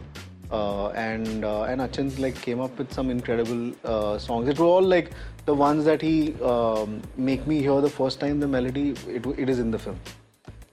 uh, 0.54 0.88
and 1.04 1.44
uh, 1.44 1.72
and 1.74 1.84
Achint 1.86 2.18
like 2.24 2.40
came 2.48 2.60
up 2.66 2.82
with 2.82 2.92
some 2.98 3.10
incredible 3.14 3.62
uh, 3.84 4.18
songs. 4.18 4.48
It 4.54 4.58
were 4.64 4.72
all 4.74 4.88
like 4.96 5.10
the 5.46 5.54
ones 5.62 5.84
that 5.84 6.02
he 6.08 6.16
um, 6.54 7.00
make 7.16 7.46
me 7.46 7.60
hear 7.68 7.80
the 7.86 7.94
first 8.00 8.20
time 8.20 8.40
the 8.40 8.50
melody. 8.56 8.90
It, 9.18 9.26
it 9.44 9.48
is 9.56 9.62
in 9.66 9.70
the 9.70 9.78
film. 9.86 10.00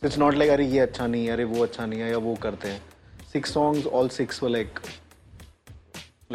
It's 0.09 0.17
not 0.17 0.41
like 0.41 0.49
अरे 0.49 0.65
ये 0.65 0.79
अच्छा 0.87 1.07
नहीं 1.07 1.29
अरे 1.29 1.43
वो 1.53 1.63
अच्छा 1.63 1.85
नहीं 1.85 1.99
है 2.01 2.09
या 2.11 2.17
वो 2.17 2.35
करते 2.47 2.69
हैं. 2.69 2.81
Six 3.33 3.53
songs, 3.57 3.85
all 3.85 4.09
six 4.09 4.41
were 4.41 4.49
like 4.49 4.81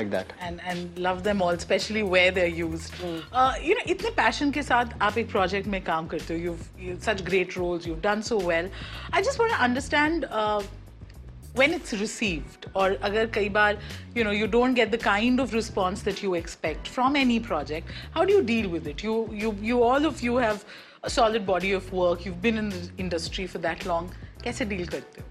like 0.01 0.11
that. 0.13 0.33
And 0.49 0.63
and 0.73 0.99
love 1.07 1.23
them 1.27 1.43
all, 1.43 1.59
especially 1.63 2.03
where 2.15 2.31
they're 2.39 2.55
used. 2.59 2.95
Mm. 3.03 3.21
Uh, 3.33 3.55
you 3.69 3.75
know, 3.75 3.85
इतने 3.95 4.15
passion 4.17 4.53
के 4.53 4.63
साथ 4.63 4.97
आप 5.09 5.19
एक 5.19 5.31
project 5.35 5.67
में 5.75 5.81
काम 5.85 6.09
करते 6.15 6.35
हो. 6.35 6.41
You've, 6.47 6.67
you've 6.87 7.05
such 7.11 7.25
great 7.31 7.57
roles. 7.57 7.87
You've 7.91 8.03
done 8.03 8.23
so 8.23 8.39
well. 8.51 8.71
I 9.13 9.23
just 9.31 9.39
want 9.45 9.53
to 9.53 9.63
understand. 9.69 10.29
Uh, 10.31 10.63
when 11.57 11.73
it's 11.77 11.93
received 12.01 12.67
or 12.75 12.87
agar 13.09 13.27
kaibar 13.37 13.69
you 14.15 14.25
know 14.25 14.35
you 14.39 14.49
don't 14.57 14.75
get 14.81 14.91
the 14.97 15.03
kind 15.05 15.41
of 15.45 15.55
response 15.59 16.03
that 16.09 16.23
you 16.23 16.35
expect 16.41 16.89
from 16.97 17.17
any 17.23 17.39
project 17.49 17.95
how 18.17 18.25
do 18.25 18.33
you 18.33 18.43
deal 18.43 18.69
with 18.69 18.87
it? 18.87 19.03
You 19.03 19.15
you 19.45 19.55
you 19.71 19.83
all 19.83 20.11
of 20.11 20.23
you 20.27 20.37
have 20.37 20.65
a 21.03 21.11
solid 21.11 21.47
body 21.47 21.73
of 21.79 21.93
work 21.93 22.27
you've 22.27 22.43
been 22.43 22.59
in 22.65 22.69
the 22.71 22.83
industry 23.05 23.47
for 23.55 23.59
that 23.67 23.87
long 23.93 24.11
kaise 24.45 24.63
deal 24.73 24.87
karte 24.95 25.27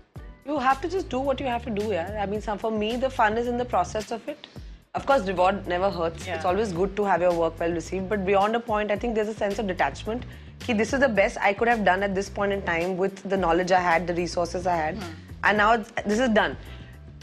you 0.49 0.59
have 0.67 0.79
to 0.85 0.91
just 0.95 1.09
do 1.09 1.19
what 1.27 1.43
you 1.45 1.49
have 1.53 1.65
to 1.65 1.73
do 1.81 1.89
yeah. 1.91 2.21
I 2.23 2.25
mean 2.31 2.41
some, 2.47 2.57
for 2.63 2.71
me 2.71 2.95
the 2.95 3.09
fun 3.09 3.37
is 3.43 3.47
in 3.47 3.57
the 3.57 3.69
process 3.75 4.11
of 4.11 4.27
it. 4.33 4.47
Of 4.93 5.05
course 5.05 5.27
reward 5.27 5.67
never 5.67 5.89
hurts. 5.89 6.25
Yeah. 6.25 6.35
it's 6.35 6.45
always 6.45 6.71
good 6.71 6.95
to 6.97 7.03
have 7.03 7.21
your 7.27 7.33
work 7.33 7.59
well 7.59 7.71
received. 7.71 8.07
But 8.09 8.25
beyond 8.25 8.55
a 8.55 8.59
point 8.71 8.91
i 8.91 8.97
think 9.03 9.15
there's 9.15 9.33
a 9.35 9.39
sense 9.43 9.59
of 9.59 9.67
detachment. 9.67 10.25
This 10.81 10.93
is 10.97 11.01
the 11.05 11.09
best 11.21 11.37
i 11.49 11.53
could 11.53 11.67
have 11.67 11.83
done 11.91 12.03
at 12.09 12.15
this 12.19 12.29
point 12.39 12.53
in 12.57 12.61
time 12.73 12.97
with 13.05 13.23
the 13.35 13.39
knowledge 13.45 13.71
i 13.71 13.81
had 13.87 14.07
the 14.11 14.17
resources 14.23 14.67
i 14.75 14.75
had. 14.75 15.03
Hmm 15.03 15.24
and 15.45 15.57
now 15.57 15.77
this 15.77 16.19
is 16.19 16.29
done. 16.29 16.57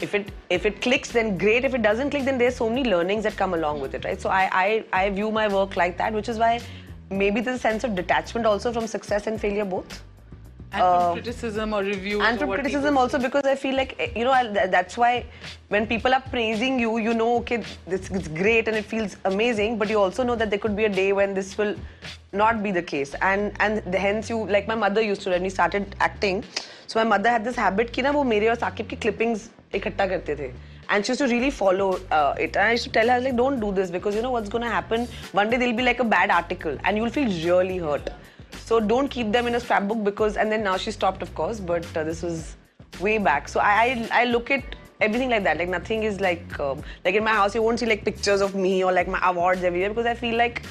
If 0.05 0.15
it 0.19 0.31
if 0.49 0.65
it 0.65 0.81
clicks, 0.85 1.11
then 1.17 1.37
great. 1.37 1.65
If 1.65 1.75
it 1.79 1.83
doesn't 1.83 2.09
click, 2.15 2.25
then 2.25 2.37
there's 2.37 2.55
so 2.61 2.69
many 2.69 2.83
learnings 2.93 3.23
that 3.29 3.37
come 3.43 3.53
along 3.53 3.81
with 3.81 3.93
it, 3.99 4.05
right? 4.05 4.19
So 4.19 4.29
I 4.29 4.45
I, 4.63 4.69
I 5.01 5.09
view 5.19 5.29
my 5.41 5.47
work 5.57 5.77
like 5.83 5.97
that, 5.99 6.13
which 6.21 6.29
is 6.35 6.39
why 6.45 6.55
maybe 7.11 7.41
there's 7.41 7.59
a 7.59 7.67
sense 7.67 7.83
of 7.83 7.95
detachment 8.01 8.45
also 8.53 8.73
from 8.79 8.87
success 8.87 9.27
and 9.27 9.39
failure 9.39 9.65
both 9.65 10.01
and 10.73 10.81
from 10.81 11.13
criticism 11.13 11.73
or 11.73 11.83
reviews 11.83 12.21
Uh, 12.21 12.25
and 12.27 12.39
from 12.39 12.51
criticism 12.51 12.97
also 12.97 13.19
because 13.19 13.45
I 13.45 13.55
feel 13.55 13.75
like 13.75 13.95
eh, 13.99 14.09
you 14.15 14.23
know 14.25 14.53
that's 14.77 14.97
why 14.97 15.25
when 15.69 15.85
people 15.87 16.13
are 16.13 16.23
praising 16.35 16.79
you, 16.79 16.97
you 16.97 17.13
know 17.13 17.35
okay 17.37 17.63
this 17.87 18.09
is 18.09 18.27
great 18.27 18.67
and 18.67 18.77
it 18.77 18.85
feels 18.85 19.17
amazing, 19.25 19.77
but 19.77 19.89
you 19.89 19.99
also 19.99 20.23
know 20.23 20.35
that 20.35 20.49
there 20.49 20.59
could 20.59 20.75
be 20.75 20.85
a 20.85 20.89
day 20.89 21.13
when 21.13 21.33
this 21.33 21.57
will 21.57 21.75
not 22.31 22.63
be 22.63 22.71
the 22.71 22.81
case, 22.81 23.13
and 23.21 23.51
and 23.59 23.95
hence 23.95 24.29
you 24.29 24.39
like 24.47 24.67
my 24.67 24.75
mother 24.75 25.01
used 25.01 25.21
to 25.21 25.29
when 25.29 25.43
we 25.43 25.49
started 25.49 25.95
acting, 25.99 26.43
so 26.87 26.99
my 26.99 27.09
mother 27.17 27.29
had 27.29 27.43
this 27.43 27.59
habit 27.59 27.89
की 27.93 28.01
ना 28.01 28.11
वो 28.11 28.23
मेरे 28.23 28.47
और 28.49 28.55
साकिब 28.55 28.87
की 28.87 28.95
clippings 28.95 29.49
इकट्ठा 29.75 30.05
करते 30.07 30.35
थे। 30.35 30.51
And 30.91 31.03
shoes 31.05 31.19
to 31.19 31.25
really 31.25 31.49
follow 31.51 31.89
it 31.93 32.57
and 32.57 32.79
to 32.85 32.91
tell 32.93 33.07
like 33.07 33.35
don't 33.35 33.59
do 33.59 33.71
this 33.71 33.91
because 33.91 34.15
you 34.15 34.21
know 34.23 34.35
what's 34.37 34.49
gonna 34.49 34.63
happen 34.63 35.07
one 35.35 35.49
day 35.49 35.57
it'll 35.57 35.73
be 35.73 35.83
like 35.83 36.01
a 36.01 36.05
bad 36.15 36.31
article 36.31 36.79
and 36.85 36.97
you'll 36.97 37.09
feel 37.09 37.27
really 37.27 37.77
hurt 37.87 38.09
so 38.67 38.79
don't 38.91 39.11
keep 39.13 39.27
them 39.37 39.47
in 39.47 39.59
a 39.59 39.79
book 39.79 39.97
because 40.05 40.39
and 40.39 40.49
then 40.49 40.63
now 40.63 40.77
she 40.77 40.91
stop 40.91 41.23
of 41.23 41.33
course 41.35 41.59
but 41.71 41.97
this 41.97 42.23
is 42.23 42.43
way 43.03 43.17
back 43.19 43.47
so 43.47 43.59
I 43.59 44.05
I 44.11 44.25
look 44.25 44.51
it 44.51 44.75
everything 45.05 45.31
like 45.33 45.43
that. 45.45 45.57
Like 45.57 45.69
nothing 45.69 46.03
is 46.03 46.19
like 46.21 46.59
uh, 46.59 46.75
like 47.05 47.15
in 47.15 47.23
my 47.23 47.31
house 47.37 47.55
you 47.55 47.61
won't 47.63 47.79
see 47.79 47.87
like 47.87 48.03
pictures 48.05 48.41
of 48.41 48.55
me 48.55 48.83
or 48.83 48.91
like 48.97 49.09
my 49.15 49.19
awards 49.29 49.63
everywhere 49.69 49.89
because 49.89 50.09
i 50.11 50.13
feel 50.19 50.37
like 50.41 50.61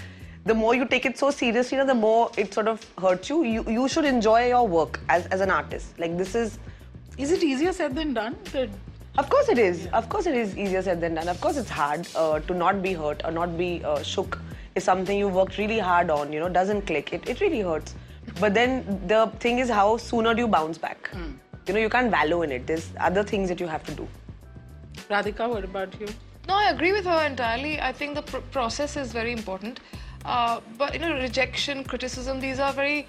the 0.44 0.54
more 0.54 0.74
you 0.74 0.86
take 0.86 1.06
it 1.06 1.16
so 1.16 1.30
seriously, 1.30 1.76
you 1.78 1.84
know, 1.84 1.86
the 1.86 1.94
more 1.94 2.30
it 2.36 2.52
sort 2.52 2.68
of 2.68 2.84
hurts 2.98 3.28
you. 3.30 3.44
You, 3.44 3.64
you 3.68 3.88
should 3.88 4.04
enjoy 4.04 4.48
your 4.48 4.66
work 4.66 5.00
as, 5.08 5.26
as 5.26 5.40
an 5.40 5.50
artist. 5.50 5.98
Like 5.98 6.16
this 6.18 6.34
is, 6.34 6.58
Is 7.16 7.30
it 7.30 7.42
easier 7.42 7.72
said 7.72 7.94
than 7.94 8.14
done? 8.14 8.36
That 8.52 8.70
of 9.18 9.28
course 9.28 9.48
it 9.48 9.58
is. 9.58 9.86
Of 9.92 10.08
course 10.08 10.26
it 10.26 10.34
is 10.34 10.56
easier 10.56 10.82
said 10.82 11.00
than 11.00 11.14
done. 11.14 11.28
Of 11.28 11.40
course 11.40 11.56
it's 11.56 11.70
hard 11.70 12.08
uh, 12.16 12.40
to 12.40 12.54
not 12.54 12.82
be 12.82 12.94
hurt 12.94 13.22
or 13.24 13.30
not 13.30 13.56
be 13.56 13.84
uh, 13.84 14.02
shook 14.02 14.40
if 14.74 14.82
something 14.82 15.18
you 15.18 15.28
worked 15.28 15.58
really 15.58 15.78
hard 15.78 16.10
on, 16.10 16.32
you 16.32 16.40
know, 16.40 16.48
doesn't 16.48 16.82
click. 16.86 17.12
It, 17.12 17.28
it 17.28 17.40
really 17.40 17.60
hurts. 17.60 17.94
But 18.40 18.54
then 18.54 19.00
the 19.06 19.30
thing 19.38 19.58
is 19.58 19.68
how 19.68 19.96
sooner 19.98 20.34
do 20.34 20.40
you 20.40 20.48
bounce 20.48 20.78
back? 20.78 21.10
You 21.66 21.74
know, 21.74 21.80
you 21.80 21.90
can't 21.90 22.10
wallow 22.10 22.42
in 22.42 22.50
it. 22.50 22.66
There's 22.66 22.90
other 22.98 23.22
things 23.22 23.48
that 23.48 23.60
you 23.60 23.66
have 23.66 23.84
to 23.84 23.92
do. 23.92 24.08
Radhika, 25.10 25.48
what 25.48 25.64
about 25.64 26.00
you? 26.00 26.08
No, 26.48 26.54
I 26.54 26.70
agree 26.70 26.92
with 26.92 27.04
her 27.04 27.24
entirely. 27.26 27.80
I 27.80 27.92
think 27.92 28.14
the 28.14 28.22
pr- 28.22 28.38
process 28.50 28.96
is 28.96 29.12
very 29.12 29.32
important. 29.32 29.78
Uh, 30.24 30.60
but 30.78 30.94
you 30.94 31.00
know, 31.00 31.12
rejection, 31.14 31.84
criticism, 31.84 32.40
these 32.40 32.58
are 32.58 32.72
very 32.72 33.06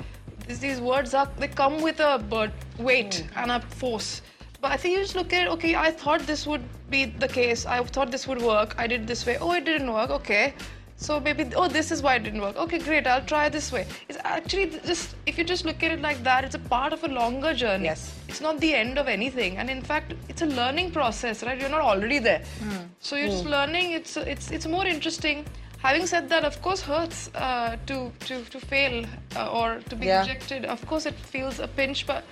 these, 0.47 0.59
these 0.59 0.81
words 0.81 1.13
are 1.13 1.29
they 1.37 1.47
come 1.47 1.81
with 1.81 1.99
a 1.99 2.23
but 2.29 2.51
weight 2.77 3.25
mm. 3.25 3.41
and 3.41 3.51
a 3.51 3.59
force. 3.59 4.21
But 4.61 4.71
I 4.71 4.77
think 4.77 4.95
you 4.95 5.01
just 5.01 5.15
look 5.15 5.33
at 5.33 5.47
it, 5.47 5.49
okay, 5.49 5.75
I 5.75 5.91
thought 5.91 6.21
this 6.21 6.47
would 6.47 6.63
be 6.89 7.05
the 7.05 7.27
case. 7.27 7.65
I 7.65 7.83
thought 7.83 8.11
this 8.11 8.27
would 8.27 8.41
work. 8.41 8.75
I 8.77 8.87
did 8.87 9.05
this 9.05 9.25
way. 9.25 9.37
Oh, 9.37 9.51
it 9.51 9.65
didn't 9.65 9.91
work. 9.91 10.09
Okay. 10.09 10.53
So 10.95 11.19
maybe, 11.19 11.49
oh, 11.57 11.67
this 11.67 11.91
is 11.91 12.01
why 12.01 12.15
it 12.15 12.23
didn't 12.23 12.39
work. 12.39 12.55
Okay, 12.55 12.79
great, 12.79 13.05
I'll 13.05 13.25
try 13.25 13.49
this 13.49 13.73
way. 13.73 13.85
It's 14.07 14.17
actually 14.23 14.67
just, 14.85 15.15
if 15.25 15.37
you 15.37 15.43
just 15.43 15.65
look 15.65 15.83
at 15.83 15.91
it 15.91 16.01
like 16.01 16.23
that, 16.23 16.45
it's 16.45 16.55
a 16.55 16.59
part 16.59 16.93
of 16.93 17.03
a 17.03 17.09
longer 17.09 17.53
journey. 17.53 17.85
Yes. 17.85 18.17
It's 18.29 18.39
not 18.39 18.57
the 18.61 18.73
end 18.73 18.97
of 18.97 19.09
anything. 19.09 19.57
And 19.57 19.69
in 19.69 19.81
fact, 19.81 20.13
it's 20.29 20.43
a 20.43 20.45
learning 20.45 20.91
process, 20.91 21.43
right? 21.43 21.59
You're 21.59 21.69
not 21.69 21.81
already 21.81 22.19
there. 22.19 22.43
Mm. 22.61 22.87
So 22.99 23.17
you're 23.17 23.27
just 23.27 23.43
mm. 23.43 23.49
learning. 23.49 23.91
It's, 23.91 24.15
it's, 24.15 24.49
it's 24.51 24.65
more 24.65 24.85
interesting 24.85 25.45
Having 25.82 26.06
said 26.06 26.28
that, 26.28 26.44
of 26.44 26.60
course, 26.60 26.80
hurts 26.82 27.30
uh, 27.34 27.76
to, 27.86 28.10
to, 28.26 28.42
to 28.44 28.58
fail 28.60 29.04
uh, 29.36 29.48
or 29.60 29.80
to 29.88 29.96
be 29.96 30.06
Yeah. 30.06 30.20
rejected. 30.22 30.64
Of 30.64 30.84
course, 30.86 31.06
it 31.06 31.14
feels 31.14 31.60
a 31.60 31.68
pinch, 31.68 32.06
but 32.06 32.24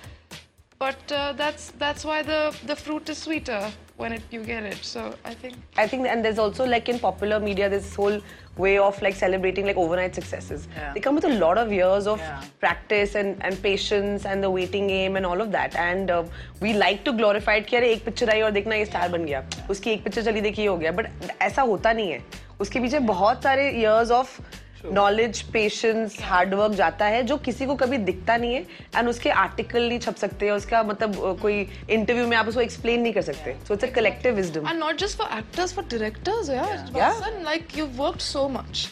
but 0.79 1.11
uh, 1.11 1.33
that's 1.33 1.71
that's 1.83 2.03
why 2.05 2.21
the 2.21 2.39
the 2.71 2.75
fruit 2.75 3.09
is 3.09 3.17
sweeter 3.17 3.61
when 4.01 4.13
it, 4.13 4.21
you 4.29 4.41
get 4.43 4.63
it. 4.63 4.83
So 4.89 5.15
I 5.25 5.33
think 5.33 5.55
I 5.77 5.87
think, 5.87 6.05
and 6.07 6.23
there's 6.23 6.37
also 6.37 6.65
like 6.73 6.87
in 6.93 6.99
popular 6.99 7.39
media, 7.39 7.69
this 7.69 7.95
whole 7.95 8.19
way 8.57 8.77
of 8.77 9.01
like 9.01 9.15
celebrating 9.15 9.65
like 9.65 9.77
overnight 9.77 10.13
successes. 10.13 10.67
Yeah. 10.75 10.93
They 10.93 10.99
come 10.99 11.15
with 11.15 11.25
a 11.25 11.33
lot 11.45 11.57
of 11.57 11.71
years 11.71 12.05
of 12.05 12.19
Yeah. 12.19 12.43
practice 12.59 13.15
and, 13.15 13.41
and 13.43 13.59
patience 13.63 14.25
and 14.25 14.43
the 14.43 14.51
waiting 14.51 14.87
game 14.87 15.15
and 15.15 15.25
all 15.25 15.41
of 15.41 15.51
that. 15.53 15.75
And 15.75 16.11
uh, 16.11 16.23
we 16.61 16.73
like 16.73 17.03
to 17.05 17.13
glorify 17.13 17.55
it 17.63 17.67
कि 17.69 17.75
अरे 17.77 17.91
एक 17.93 18.05
picture 18.05 18.29
आई 18.35 18.41
और 18.41 18.51
देखना 18.59 18.75
ये 18.75 18.85
star 18.85 19.09
बन 19.17 19.25
गया 19.25 19.43
उसकी 19.69 19.91
एक 19.91 20.03
पिक्चर 20.03 20.23
चली 20.31 20.41
देखी 20.41 20.65
हो 20.65 20.77
गया 20.77 20.91
बट 20.99 21.31
ऐसा 21.41 21.61
होता 21.73 21.93
नहीं 21.93 22.11
है 22.11 22.21
उसके 22.62 22.80
पीछे 22.80 22.98
बहुत 23.08 23.42
सारे 23.42 23.70
years 23.70 24.10
of 24.10 24.40
knowledge 24.84 25.40
patience 25.52 26.16
hard work 26.22 26.72
जाता 26.74 27.06
है 27.06 27.22
जो 27.22 27.36
किसी 27.38 27.66
को 27.66 27.74
कभी 27.76 27.98
दिखता 27.98 28.36
नहीं 28.36 28.54
है 28.54 28.60
एंड 28.96 29.08
उसके 29.08 29.30
आर्टिकल 29.42 29.88
नहीं 29.88 29.98
छप 29.98 30.16
सकते 30.16 30.46
हैं 30.46 30.52
उसका 30.52 30.82
मतलब 30.82 31.38
कोई 31.42 31.60
इंटरव्यू 31.90 32.26
में 32.26 32.36
आप 32.36 32.48
उसको 32.48 32.60
एक्सप्लेन 32.60 33.00
नहीं 33.00 33.12
कर 33.12 33.22
सकते. 33.22 33.56
So 33.68 33.74
it's 33.74 33.84
a 33.84 33.90
collective 33.94 34.34
wisdom 34.36 34.68
and 34.68 34.78
not 34.78 34.98
just 35.00 35.18
for 35.18 35.38
actors 35.38 35.74
for 35.74 35.84
directors 35.84 36.50
यार 36.50 37.42
like 37.42 37.78
you 37.78 37.86
worked 37.96 38.20
so 38.20 38.48
much 38.48 38.88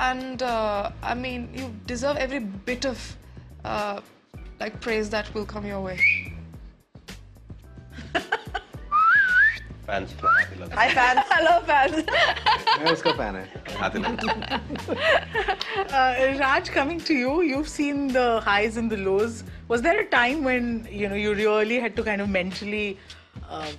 and 0.00 0.42
I 0.42 1.14
mean 1.14 1.48
you 1.58 1.68
deserve 1.88 2.18
every 2.18 2.38
bit 2.70 2.86
of 2.86 3.12
like 3.66 4.76
praise 4.84 5.08
that 5.08 5.36
will 5.36 5.46
come 5.54 5.66
your 5.66 5.86
way 5.88 5.96
will 9.85 9.85
come 9.87 10.05
your 10.05 10.07
way. 10.07 10.07
Fans 10.07 10.13
to 10.13 10.27
हाथी 10.27 10.59
लगा 10.59 10.75
हाय 10.75 10.89
fans 10.89 11.25
Hello, 11.31 11.53
fans. 11.69 11.95
मैं 12.81 12.91
उसका 12.91 13.11
fan 13.17 13.35
है 13.35 13.45
हाथी 13.79 13.99
लगा 13.99 14.59
Uh, 15.91 16.37
Raj, 16.39 16.69
coming 16.69 16.99
to 16.99 17.13
you, 17.13 17.41
you've 17.41 17.67
seen 17.69 18.07
the 18.07 18.39
highs 18.41 18.77
and 18.77 18.91
the 18.91 18.97
lows. 18.97 19.43
Was 19.67 19.81
there 19.81 19.99
a 20.01 20.05
time 20.05 20.43
when 20.43 20.87
you 20.91 21.09
know 21.09 21.15
you 21.15 21.33
really 21.33 21.79
had 21.79 21.95
to 21.95 22.03
kind 22.03 22.21
of 22.21 22.29
mentally 22.29 22.97
uh, 23.49 23.71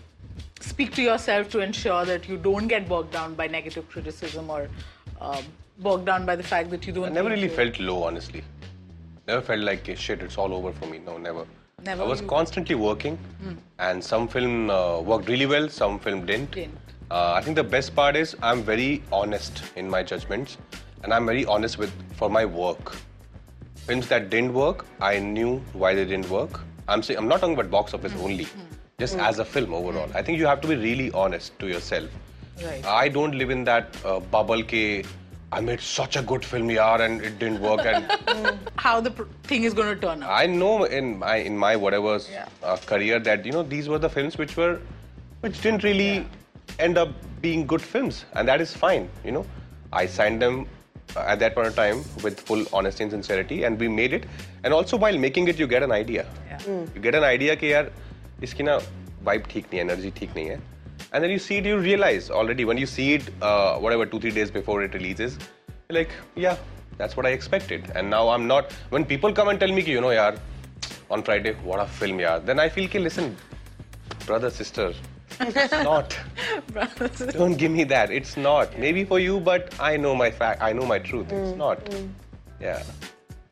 speak 0.61 0.95
to 0.95 1.03
yourself 1.03 1.49
to 1.51 1.61
ensure 1.61 2.05
that 2.05 2.29
you 2.29 2.37
don't 2.37 2.69
get 2.69 2.89
bogged 2.89 3.13
down 3.13 3.35
by 3.35 3.47
negative 3.47 3.89
criticism 3.89 4.51
or 4.51 4.69
um, 5.21 5.45
bogged 5.79 6.07
down 6.07 6.25
by 6.27 6.37
the 6.37 6.43
fact 6.43 6.71
that 6.71 6.87
you 6.87 6.93
don't? 6.93 7.05
I 7.05 7.09
never 7.09 7.29
think 7.31 7.37
really 7.37 7.51
you- 7.51 7.57
felt 7.57 7.81
low, 7.81 8.03
honestly. 8.05 8.43
Never 9.29 9.41
felt 9.41 9.61
like 9.61 9.89
"Eh, 9.89 9.95
shit, 9.95 10.21
it's 10.23 10.39
all 10.39 10.53
over 10.55 10.73
for 10.73 10.87
me. 10.87 10.99
No, 10.99 11.19
never. 11.19 11.47
Never, 11.84 12.02
I 12.02 12.08
was 12.08 12.22
constantly 12.22 12.74
working, 12.74 13.20
and 13.78 14.04
some 14.04 14.28
film 14.28 14.72
uh, 14.72 15.00
worked 15.00 15.30
really 15.30 15.46
well, 15.46 15.70
some 15.70 16.00
film 16.00 16.26
didn't. 16.26 16.50
Didn't. 16.50 16.76
Uh, 17.12 17.34
I 17.34 17.42
think 17.42 17.56
the 17.56 17.64
best 17.64 17.96
part 17.96 18.16
is 18.16 18.36
I'm 18.42 18.64
very 18.64 19.04
honest 19.12 19.62
in 19.76 19.88
my 19.88 20.02
judgments, 20.02 20.58
and 21.04 21.14
I'm 21.14 21.28
very 21.28 21.46
honest 21.46 21.78
with 21.78 21.92
for 22.16 22.32
my 22.32 22.46
work. 22.46 22.96
Films 23.86 24.08
that 24.08 24.32
didn't 24.32 24.56
work, 24.56 24.88
I 25.00 25.20
knew 25.20 25.58
why 25.74 25.94
they 25.94 26.04
didn't 26.04 26.30
work. 26.32 26.62
I'm 26.88 27.04
saying 27.04 27.20
I'm 27.20 27.28
not 27.28 27.42
talking 27.42 27.54
about 27.54 27.70
box 27.70 27.94
office 27.94 28.14
only, 28.22 28.48
just 29.00 29.20
as 29.20 29.38
a 29.38 29.46
film 29.46 29.72
overall. 29.72 30.10
I 30.16 30.24
think 30.24 30.40
you 30.40 30.48
have 30.48 30.62
to 30.62 30.68
be 30.68 30.76
really 30.76 31.12
honest 31.12 31.60
to 31.60 31.68
yourself. 31.68 32.10
Right. 32.66 32.84
I 32.88 33.08
don't 33.08 33.36
live 33.38 33.52
in 33.52 33.64
that 33.66 33.96
uh, 34.04 34.20
bubble. 34.20 34.64
Ke, 34.64 35.06
I 35.55 35.61
made 35.61 35.81
such 35.87 36.17
a 36.17 36.23
good 36.23 36.45
film, 36.51 36.69
yaar, 36.69 37.01
and 37.07 37.21
it 37.31 37.39
didn't 37.39 37.61
work. 37.61 37.81
And 37.85 38.59
how 38.77 39.01
the 39.07 39.11
pr- 39.11 39.25
thing 39.45 39.65
is 39.65 39.75
going 39.75 39.95
to 39.95 40.01
turn 40.05 40.23
out. 40.23 40.31
I 40.31 40.47
know 40.47 40.85
in 40.85 41.19
my 41.19 41.37
in 41.37 41.59
my 41.65 41.73
whatever 41.77 42.15
Yeah. 42.35 42.47
uh, 42.63 42.77
career 42.93 43.19
that 43.27 43.45
you 43.45 43.53
know 43.57 43.63
these 43.63 43.89
were 43.95 43.99
the 43.99 44.09
films 44.15 44.39
which 44.43 44.57
were 44.57 44.71
which 45.43 45.61
didn't 45.67 45.85
really 45.89 46.27
end 46.79 46.97
up 47.03 47.11
being 47.43 47.67
good 47.67 47.83
films, 47.83 48.25
and 48.35 48.49
that 48.49 48.63
is 48.67 48.73
fine. 48.85 49.11
You 49.25 49.33
know, 49.33 49.45
I 49.93 50.07
signed 50.07 50.41
them 50.41 50.65
at 51.17 51.39
that 51.41 51.55
point 51.55 51.67
of 51.67 51.77
time 51.77 52.03
with 52.25 52.41
full 52.41 52.65
honesty 52.73 53.03
and 53.05 53.13
sincerity, 53.13 53.65
and 53.65 53.79
we 53.79 53.89
made 53.89 54.15
it. 54.15 54.25
And 54.65 54.73
also 54.73 54.97
while 54.97 55.19
making 55.19 55.49
it, 55.49 55.59
you 55.59 55.67
get 55.67 55.83
an 55.83 55.93
idea. 55.93 56.25
You 56.69 57.01
get 57.11 57.15
an 57.15 57.25
idea 57.25 57.57
कि 57.57 57.73
यार 57.73 57.93
इसकी 58.49 58.63
ना 58.63 58.81
vibe 59.29 59.49
ठीक 59.53 59.67
नहीं 59.73 59.81
है, 59.81 59.87
energy 59.87 60.19
ठीक 60.19 60.35
नहीं 60.37 60.47
है. 60.49 60.61
And 61.14 61.24
then 61.24 61.32
you 61.32 61.40
see 61.40 61.58
it, 61.58 61.66
you 61.66 61.78
realize 61.78 62.30
already 62.30 62.66
when 62.66 62.78
you 62.78 62.86
see 62.86 63.14
it, 63.14 63.30
uh, 63.42 63.78
whatever 63.78 64.06
two 64.06 64.20
three 64.20 64.32
days 64.32 64.52
before 64.52 64.84
it 64.84 64.94
releases, 64.94 65.38
you're 65.90 66.00
like, 66.00 66.12
yeah, 66.36 66.58
that's 66.98 67.16
what 67.16 67.26
I 67.26 67.30
expected. 67.30 67.92
And 67.96 68.10
now 68.10 68.30
I'm 68.30 68.48
not. 68.48 68.72
When 68.90 69.06
people 69.06 69.32
come 69.32 69.48
and 69.48 69.60
tell 69.60 69.72
me, 69.72 69.82
you 69.82 70.02
know, 70.02 70.08
yaar, 70.08 70.40
on 71.10 71.24
Friday, 71.24 71.54
what 71.64 71.80
a 71.80 71.86
film, 71.86 72.18
yaar. 72.18 72.46
Then 72.46 72.60
I 72.60 72.68
feel, 72.68 72.90
listen, 73.02 73.38
brother, 74.26 74.50
sister, 74.50 74.94
it's 75.40 75.72
not. 75.84 76.18
Don't 77.32 77.58
give 77.58 77.72
me 77.72 77.84
that. 77.86 78.12
It's 78.12 78.38
not. 78.38 78.78
Maybe 78.78 79.04
for 79.06 79.20
you, 79.20 79.40
but 79.40 79.74
I 79.80 79.98
know 79.98 80.16
my 80.16 80.32
fact. 80.32 80.62
I 80.62 80.74
know 80.74 80.86
my 80.86 81.00
truth. 81.00 81.32
It's 81.32 81.56
not. 81.58 81.80
Yeah. 82.60 82.84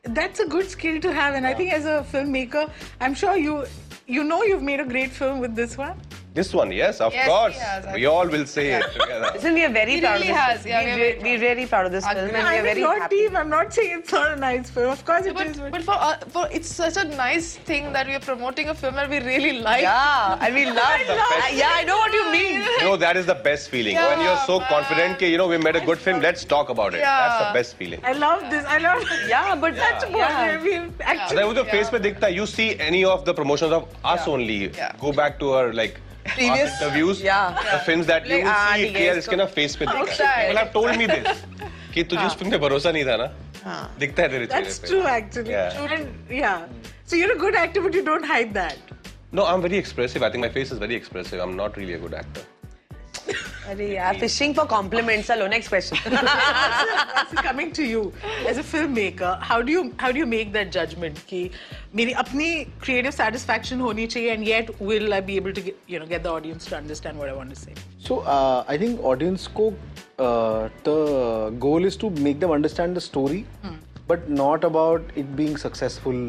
That's 0.02 0.40
a 0.40 0.46
good 0.46 0.70
skill 0.70 1.00
to 1.00 1.12
have, 1.12 1.34
and 1.34 1.46
I 1.46 1.54
think 1.54 1.72
as 1.72 1.84
a 1.84 2.06
filmmaker, 2.12 2.70
I'm 3.00 3.14
sure 3.14 3.36
you 3.36 3.66
you 4.06 4.22
know 4.22 4.42
you've 4.44 4.62
made 4.62 4.80
a 4.80 4.84
great 4.84 5.10
film 5.10 5.40
with 5.40 5.56
this 5.56 5.76
one. 5.76 6.00
This 6.36 6.52
one, 6.52 6.70
yes, 6.70 7.00
of 7.00 7.14
yes, 7.14 7.26
course. 7.26 7.56
Has, 7.56 7.94
we 7.94 8.04
all 8.04 8.28
will 8.28 8.44
say 8.44 8.72
it 8.72 8.92
together. 8.92 9.30
Listen, 9.32 9.54
we 9.54 9.64
are 9.64 9.72
very 9.72 9.92
he 9.92 10.00
proud 10.02 10.20
really 10.20 10.28
of 10.28 10.36
this. 10.36 10.36
Has, 10.36 10.66
yeah, 10.66 10.84
we, 10.84 10.90
are 10.90 10.96
really, 10.96 11.36
really 11.38 11.66
proud 11.66 11.86
of 11.86 11.92
this 11.92 12.06
film. 12.06 12.28
And 12.28 12.36
I'm 12.36 12.62
very 12.62 12.80
your 12.80 12.98
happy. 13.00 13.16
team. 13.16 13.36
I'm 13.36 13.48
not 13.48 13.72
saying 13.72 14.00
it's 14.00 14.12
not 14.12 14.32
a 14.32 14.36
nice 14.36 14.68
film. 14.68 14.90
Of 14.90 15.02
course, 15.06 15.24
no, 15.24 15.30
it 15.30 15.34
but, 15.34 15.46
is. 15.46 15.58
but, 15.58 15.82
for, 15.82 15.94
uh, 15.94 16.18
for 16.34 16.46
it's 16.52 16.68
such 16.68 16.98
a 16.98 17.04
nice 17.04 17.56
thing 17.56 17.90
that 17.94 18.06
we 18.06 18.14
are 18.16 18.20
promoting 18.20 18.68
a 18.68 18.74
film 18.74 18.96
that 18.96 19.08
we 19.08 19.20
really 19.20 19.60
like. 19.60 19.80
Yeah, 19.80 20.38
and 20.42 20.54
we 20.54 20.66
love. 20.66 20.76
I 20.84 21.04
love 21.08 21.54
yeah, 21.54 21.70
I 21.72 21.84
know 21.84 21.96
what 21.96 22.12
you 22.12 22.30
mean. 22.30 22.60
no, 22.82 22.98
that 22.98 23.16
is 23.16 23.24
the 23.24 23.36
best 23.48 23.70
feeling 23.70 23.94
yeah, 23.94 24.08
when 24.08 24.26
you're 24.26 24.44
so 24.44 24.58
man. 24.58 24.68
confident. 24.68 25.18
Ke, 25.18 25.32
you 25.32 25.38
know, 25.38 25.48
we 25.48 25.56
made 25.56 25.76
a 25.76 25.86
good 25.86 25.98
film. 25.98 26.20
Let's 26.20 26.44
talk 26.44 26.68
about 26.68 26.92
it. 26.92 26.98
Yeah. 26.98 27.28
That's 27.28 27.46
the 27.46 27.58
best 27.58 27.76
feeling. 27.76 28.00
I 28.04 28.12
love 28.12 28.42
this. 28.50 28.66
I 28.66 28.76
love. 28.76 29.02
Yeah, 29.26 29.54
but 29.54 29.74
that's 29.74 30.04
yeah. 30.04 30.12
what 30.12 31.00
actually. 31.00 31.42
Yeah. 31.56 31.72
face 31.72 31.88
pe 31.88 31.98
dikhta. 31.98 32.30
You 32.40 32.46
see 32.46 32.78
any 32.78 33.06
of 33.06 33.24
the 33.24 33.32
promotions 33.32 33.72
of 33.72 33.88
us 34.04 34.28
only? 34.28 34.72
Go 35.00 35.12
back 35.12 35.38
to 35.38 35.52
her 35.52 35.72
like 35.72 36.02
Previous- 36.25 36.69
past 36.71 36.81
interviews, 36.83 37.21
Yeah. 37.21 37.55
the 37.71 37.79
films 37.85 38.07
that 38.07 38.25
you 38.27 38.35
Like, 38.35 38.43
will 38.43 38.53
ah, 38.55 38.73
see 38.73 38.83
ठीक 38.83 38.93
कि 38.95 38.99
है, 38.99 39.05
यार 39.05 39.17
इसको- 39.17 39.23
इसके 39.23 39.35
ना 39.35 39.45
face 39.53 39.75
पे 39.75 39.85
दिखता 39.85 39.99
है. 39.99 40.03
Outside. 40.05 40.49
People 40.49 40.59
have 40.61 40.73
told 40.73 40.97
me 41.01 41.07
this 41.13 41.93
कि 41.93 42.03
तुझे 42.03 42.25
उस 42.25 42.35
फिल्म 42.37 42.51
पे 42.51 42.57
भरोसा 42.57 42.91
नहीं 42.91 43.05
था 43.05 43.15
ना. 43.17 43.31
दिखता 43.99 44.23
है 44.23 44.29
तेरे 44.29 44.45
चेहरे 44.45 44.65
That's 44.65 44.79
पे. 44.79 44.87
true, 44.87 45.03
actually. 45.15 45.51
Yeah. 45.51 45.81
And 45.95 46.37
yeah. 46.41 46.61
So 47.05 47.17
you're 47.21 47.33
a 47.33 47.39
good 47.45 47.57
actor, 47.63 47.81
but 47.87 47.97
you 47.99 48.03
don't 48.11 48.25
hide 48.33 48.53
that. 48.53 48.77
No, 49.39 49.43
I'm 49.45 49.61
very 49.65 49.77
expressive. 49.81 50.23
I 50.27 50.29
think 50.29 50.45
my 50.45 50.51
face 50.59 50.71
is 50.75 50.79
very 50.85 50.95
expressive. 51.01 51.41
I'm 51.45 51.55
not 51.57 51.77
really 51.81 51.93
a 51.93 52.01
good 52.05 52.15
actor. 52.21 52.45
अरे 53.71 53.87
यार 53.95 54.19
fishing 54.19 54.53
for 54.53 54.65
compliments. 54.65 55.27
Hello, 55.33 55.47
next 55.47 55.67
question. 55.73 55.97
That's 56.15 57.33
coming 57.47 57.71
to 57.79 57.83
you 57.83 58.01
as 58.51 58.57
a 58.57 58.63
filmmaker. 58.63 59.31
How 59.49 59.61
do 59.61 59.71
you 59.75 59.83
how 60.03 60.11
do 60.11 60.19
you 60.23 60.27
make 60.33 60.51
that 60.57 60.71
judgment? 60.77 61.21
कि 61.29 61.41
मेरी 61.95 62.11
अपनी 62.23 62.49
creative 62.85 63.15
satisfaction 63.19 63.81
होनी 63.81 64.07
चाहिए, 64.07 64.35
and 64.35 64.47
yet 64.51 64.73
will 64.91 65.13
I 65.13 65.21
be 65.29 65.37
able 65.43 65.53
to 65.59 65.65
get, 65.69 65.77
you 65.87 65.99
know 65.99 66.09
get 66.13 66.23
the 66.23 66.31
audience 66.31 66.65
to 66.71 66.77
understand 66.77 67.23
what 67.23 67.29
I 67.29 67.37
want 67.39 67.55
to 67.55 67.59
say? 67.63 67.73
So 68.09 68.19
uh, 68.37 68.63
I 68.67 68.77
think 68.77 69.03
audience 69.13 69.47
को 69.59 69.73
uh, 70.19 70.69
the 70.83 71.53
goal 71.59 71.85
is 71.85 71.97
to 72.05 72.09
make 72.27 72.39
them 72.39 72.51
understand 72.59 72.95
the 72.95 73.05
story, 73.09 73.45
but 74.07 74.29
not 74.29 74.63
about 74.63 75.01
it 75.15 75.35
being 75.35 75.57
successful. 75.57 76.23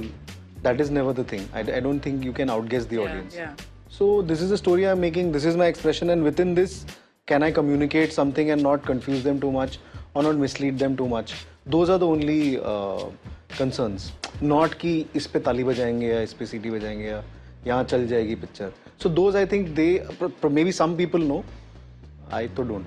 That 0.65 0.81
is 0.81 0.91
never 0.91 1.13
the 1.13 1.25
thing. 1.25 1.49
I, 1.53 1.61
I 1.61 1.81
don't 1.81 2.01
think 2.01 2.25
you 2.25 2.33
can 2.33 2.49
outguess 2.49 2.85
the 2.87 2.99
audience. 3.05 3.35
yeah. 3.35 3.55
So 3.95 4.23
this 4.23 4.41
is 4.41 4.51
the 4.51 4.57
story 4.57 4.85
I'm 4.89 5.01
making. 5.01 5.33
This 5.33 5.45
is 5.45 5.57
my 5.57 5.67
expression, 5.67 6.11
and 6.11 6.23
within 6.23 6.55
this, 6.55 6.87
can 7.27 7.43
I 7.43 7.51
communicate 7.51 8.13
something 8.13 8.51
and 8.51 8.63
not 8.63 8.85
confuse 8.85 9.23
them 9.23 9.41
too 9.41 9.53
much, 9.53 9.79
or 10.15 10.23
not 10.23 10.37
mislead 10.37 10.79
them 10.79 10.97
too 10.97 11.09
much? 11.09 11.35
Those 11.67 11.91
are 11.91 11.99
the 11.99 12.07
only 12.07 12.59
uh, 12.59 13.05
concerns. 13.57 14.13
Not 14.41 14.75
कि 14.79 14.95
इस 15.17 15.27
पे 15.27 15.41
ताली 15.41 15.65
बजाएंगे 15.65 16.07
या 16.09 16.21
इस 16.21 16.33
पे 16.35 16.47
सीटी 16.47 16.71
बजाएंगे 16.71 17.07
या 17.09 17.23
यहाँ 17.67 17.85
चल 17.85 18.07
जाएगी 18.09 18.35
picture. 18.45 18.73
So 18.99 19.09
those 19.09 19.37
I 19.37 19.45
think 19.47 19.75
they 19.75 19.91
maybe 20.51 20.73
some 20.73 20.97
people 20.97 21.21
know. 21.21 21.45
I 22.31 22.47
तो 22.47 22.69
don't. 22.69 22.87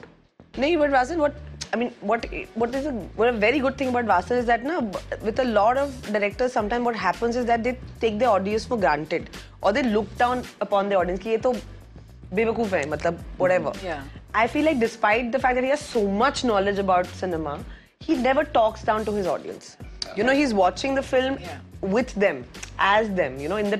No, 0.58 0.78
but 0.80 0.90
Vasan, 0.90 1.18
what 1.18 1.36
I 1.74 1.78
mean, 1.78 1.92
what 2.02 2.26
what 2.56 2.74
is 2.74 2.86
a, 2.86 2.92
what 2.92 3.30
a 3.30 3.32
very 3.32 3.60
good 3.60 3.78
thing 3.78 3.90
about 3.90 4.06
Vasan 4.06 4.38
is 4.38 4.46
that 4.46 4.64
na, 4.64 4.80
with 5.22 5.40
a 5.40 5.44
lot 5.44 5.78
of 5.78 5.94
directors, 6.12 6.54
sometimes 6.54 6.86
what 6.86 6.96
happens 6.96 7.36
is 7.36 7.46
that 7.46 7.64
they 7.64 7.78
take 8.00 8.20
the 8.20 8.26
audience 8.26 8.66
for 8.66 8.78
granted, 8.78 9.30
or 9.62 9.74
they 9.74 9.84
look 9.84 10.14
down 10.18 10.44
upon 10.62 10.90
the 10.90 10.96
audience. 10.96 11.20
कि 11.24 11.30
ये 11.30 11.38
तो 11.38 11.54
बेवकूफ 12.34 12.74
है, 12.74 12.86
मतलब 12.90 13.20
whatever. 13.38 13.74
Yeah. 13.84 14.02
I 14.35 14.47
feel 14.47 14.65
like 14.65 14.79
despite 14.79 15.33
the 15.33 15.39
fact 15.39 15.57
that 15.57 15.65
he 15.65 15.71
has 15.71 15.81
so 15.81 16.07
much 16.07 16.45
knowledge 16.45 16.79
about 16.79 17.07
cinema, 17.07 17.65
he 17.99 18.17
never 18.17 18.45
talks 18.45 18.83
down 18.83 19.05
to 19.05 19.13
his 19.13 19.27
audience. 19.27 19.77
You 20.17 20.25
know, 20.25 20.33
he's 20.33 20.55
watching 20.55 20.95
the 20.95 21.03
film 21.03 21.39
Yeah. 21.41 21.59
with 21.81 22.15
them, 22.15 22.45
as 22.79 23.11
them. 23.11 23.39
You 23.41 23.49
know, 23.49 23.57
in 23.57 23.71
the 23.71 23.80